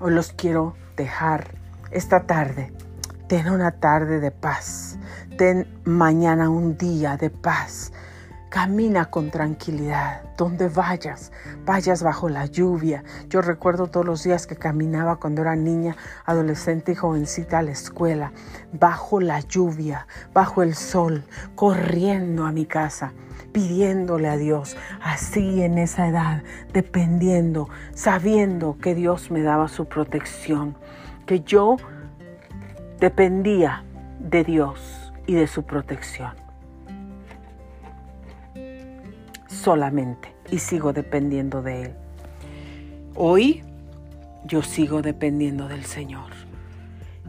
Hoy 0.00 0.12
los 0.12 0.32
quiero 0.32 0.74
dejar 0.96 1.48
esta 1.90 2.26
tarde. 2.26 2.72
Ten 3.28 3.48
una 3.48 3.70
tarde 3.72 4.18
de 4.20 4.30
paz. 4.30 4.98
Ten 5.36 5.66
mañana 5.84 6.50
un 6.50 6.76
día 6.76 7.16
de 7.16 7.30
paz. 7.30 7.92
Camina 8.50 9.04
con 9.04 9.30
tranquilidad, 9.30 10.22
donde 10.36 10.68
vayas, 10.68 11.30
vayas 11.64 12.02
bajo 12.02 12.28
la 12.28 12.46
lluvia. 12.46 13.04
Yo 13.28 13.42
recuerdo 13.42 13.86
todos 13.86 14.04
los 14.04 14.24
días 14.24 14.48
que 14.48 14.56
caminaba 14.56 15.20
cuando 15.20 15.42
era 15.42 15.54
niña, 15.54 15.96
adolescente 16.26 16.90
y 16.90 16.94
jovencita 16.96 17.60
a 17.60 17.62
la 17.62 17.70
escuela, 17.70 18.32
bajo 18.72 19.20
la 19.20 19.38
lluvia, 19.38 20.08
bajo 20.34 20.64
el 20.64 20.74
sol, 20.74 21.22
corriendo 21.54 22.44
a 22.44 22.50
mi 22.50 22.66
casa, 22.66 23.12
pidiéndole 23.52 24.28
a 24.28 24.36
Dios, 24.36 24.76
así 25.00 25.62
en 25.62 25.78
esa 25.78 26.08
edad, 26.08 26.42
dependiendo, 26.72 27.68
sabiendo 27.94 28.78
que 28.78 28.96
Dios 28.96 29.30
me 29.30 29.42
daba 29.42 29.68
su 29.68 29.84
protección, 29.86 30.76
que 31.24 31.42
yo 31.42 31.76
dependía 32.98 33.84
de 34.18 34.42
Dios 34.42 35.12
y 35.28 35.34
de 35.34 35.46
su 35.46 35.62
protección. 35.62 36.39
Solamente 39.60 40.34
y 40.50 40.58
sigo 40.58 40.92
dependiendo 40.92 41.62
de 41.62 41.82
Él. 41.82 41.94
Hoy 43.14 43.62
yo 44.44 44.62
sigo 44.62 45.02
dependiendo 45.02 45.68
del 45.68 45.84
Señor. 45.84 46.30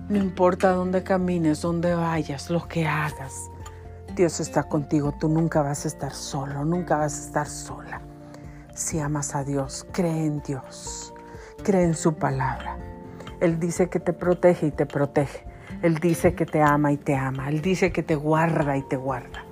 No 0.09 0.17
importa 0.17 0.71
dónde 0.71 1.03
camines, 1.03 1.61
dónde 1.61 1.93
vayas, 1.93 2.49
lo 2.49 2.67
que 2.67 2.87
hagas. 2.87 3.49
Dios 4.15 4.39
está 4.39 4.63
contigo, 4.63 5.13
tú 5.19 5.29
nunca 5.29 5.61
vas 5.61 5.85
a 5.85 5.87
estar 5.87 6.13
solo, 6.13 6.65
nunca 6.65 6.97
vas 6.97 7.17
a 7.17 7.25
estar 7.27 7.47
sola. 7.47 8.01
Si 8.73 8.99
amas 8.99 9.35
a 9.35 9.43
Dios, 9.43 9.85
cree 9.91 10.25
en 10.25 10.41
Dios, 10.41 11.13
cree 11.63 11.83
en 11.83 11.95
su 11.95 12.15
palabra. 12.15 12.77
Él 13.39 13.59
dice 13.59 13.89
que 13.89 13.99
te 13.99 14.13
protege 14.13 14.67
y 14.67 14.71
te 14.71 14.85
protege. 14.85 15.45
Él 15.81 15.95
dice 15.95 16.35
que 16.35 16.45
te 16.45 16.61
ama 16.61 16.91
y 16.91 16.97
te 16.97 17.15
ama. 17.15 17.49
Él 17.49 17.61
dice 17.61 17.91
que 17.91 18.03
te 18.03 18.15
guarda 18.15 18.77
y 18.77 18.83
te 18.83 18.97
guarda. 18.97 19.43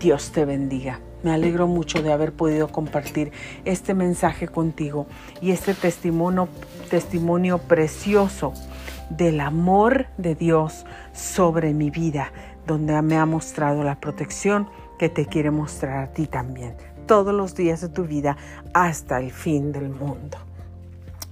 Dios 0.00 0.32
te 0.32 0.44
bendiga. 0.44 1.00
Me 1.26 1.32
alegro 1.32 1.66
mucho 1.66 2.04
de 2.04 2.12
haber 2.12 2.32
podido 2.32 2.68
compartir 2.68 3.32
este 3.64 3.94
mensaje 3.94 4.46
contigo 4.46 5.08
y 5.40 5.50
este 5.50 5.74
testimonio, 5.74 6.48
testimonio 6.88 7.58
precioso 7.58 8.54
del 9.10 9.40
amor 9.40 10.06
de 10.18 10.36
Dios 10.36 10.86
sobre 11.12 11.74
mi 11.74 11.90
vida, 11.90 12.30
donde 12.64 13.02
me 13.02 13.16
ha 13.16 13.26
mostrado 13.26 13.82
la 13.82 13.98
protección 13.98 14.68
que 15.00 15.08
te 15.08 15.26
quiere 15.26 15.50
mostrar 15.50 15.98
a 15.98 16.12
ti 16.12 16.28
también, 16.28 16.76
todos 17.08 17.34
los 17.34 17.56
días 17.56 17.80
de 17.80 17.88
tu 17.88 18.04
vida 18.04 18.36
hasta 18.72 19.18
el 19.18 19.32
fin 19.32 19.72
del 19.72 19.88
mundo. 19.88 20.38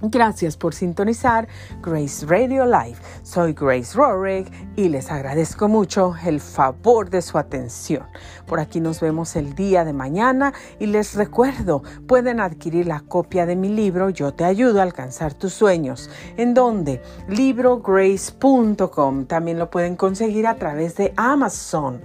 Gracias 0.01 0.57
por 0.57 0.73
sintonizar 0.73 1.47
Grace 1.81 2.25
Radio 2.25 2.65
Live. 2.65 2.97
Soy 3.23 3.53
Grace 3.53 3.95
Rorick 3.95 4.51
y 4.75 4.89
les 4.89 5.09
agradezco 5.09 5.69
mucho 5.69 6.13
el 6.25 6.41
favor 6.41 7.09
de 7.09 7.21
su 7.21 7.37
atención. 7.37 8.03
Por 8.45 8.59
aquí 8.59 8.81
nos 8.81 8.99
vemos 8.99 9.37
el 9.37 9.55
día 9.55 9.85
de 9.85 9.93
mañana 9.93 10.53
y 10.79 10.87
les 10.87 11.15
recuerdo, 11.15 11.81
pueden 12.07 12.41
adquirir 12.41 12.87
la 12.87 12.99
copia 12.99 13.45
de 13.45 13.55
mi 13.55 13.69
libro 13.69 14.09
Yo 14.09 14.33
te 14.33 14.43
ayudo 14.43 14.81
a 14.81 14.83
alcanzar 14.83 15.33
tus 15.33 15.53
sueños, 15.53 16.09
en 16.35 16.53
donde 16.53 17.01
librograce.com. 17.29 19.25
También 19.27 19.59
lo 19.59 19.69
pueden 19.69 19.95
conseguir 19.95 20.45
a 20.45 20.55
través 20.55 20.97
de 20.97 21.13
Amazon. 21.15 22.03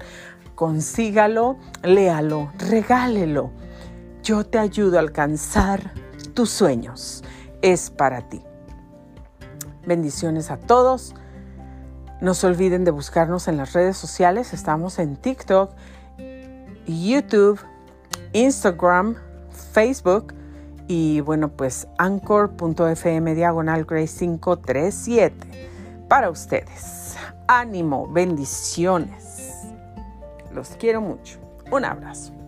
Consígalo, 0.55 1.57
léalo, 1.83 2.53
regálelo. 2.57 3.51
Yo 4.23 4.47
te 4.47 4.59
ayudo 4.59 4.99
a 4.99 5.01
alcanzar 5.01 5.93
tus 6.35 6.51
sueños 6.51 7.25
es 7.63 7.91
para 7.91 8.29
ti. 8.29 8.43
Bendiciones 9.87 10.51
a 10.51 10.59
todos. 10.59 11.15
No 12.21 12.35
se 12.35 12.47
olviden 12.47 12.85
de 12.85 12.91
buscarnos 12.91 13.49
en 13.49 13.57
las 13.57 13.73
redes 13.73 13.97
sociales. 13.97 14.53
Estamos 14.53 14.99
en 14.99 15.17
TikTok, 15.17 15.73
YouTube, 16.87 17.61
Instagram, 18.33 19.17
Facebook 19.73 20.35
y 20.87 21.21
bueno, 21.21 21.49
pues 21.49 21.87
anchor.fm 21.99 23.35
diagonal 23.35 23.85
grace 23.85 24.19
537 24.19 25.69
para 26.09 26.31
ustedes. 26.31 27.17
Ánimo, 27.47 28.07
bendiciones. 28.09 29.67
Los 30.53 30.71
quiero 30.71 31.01
mucho. 31.01 31.39
Un 31.71 31.85
abrazo. 31.85 32.40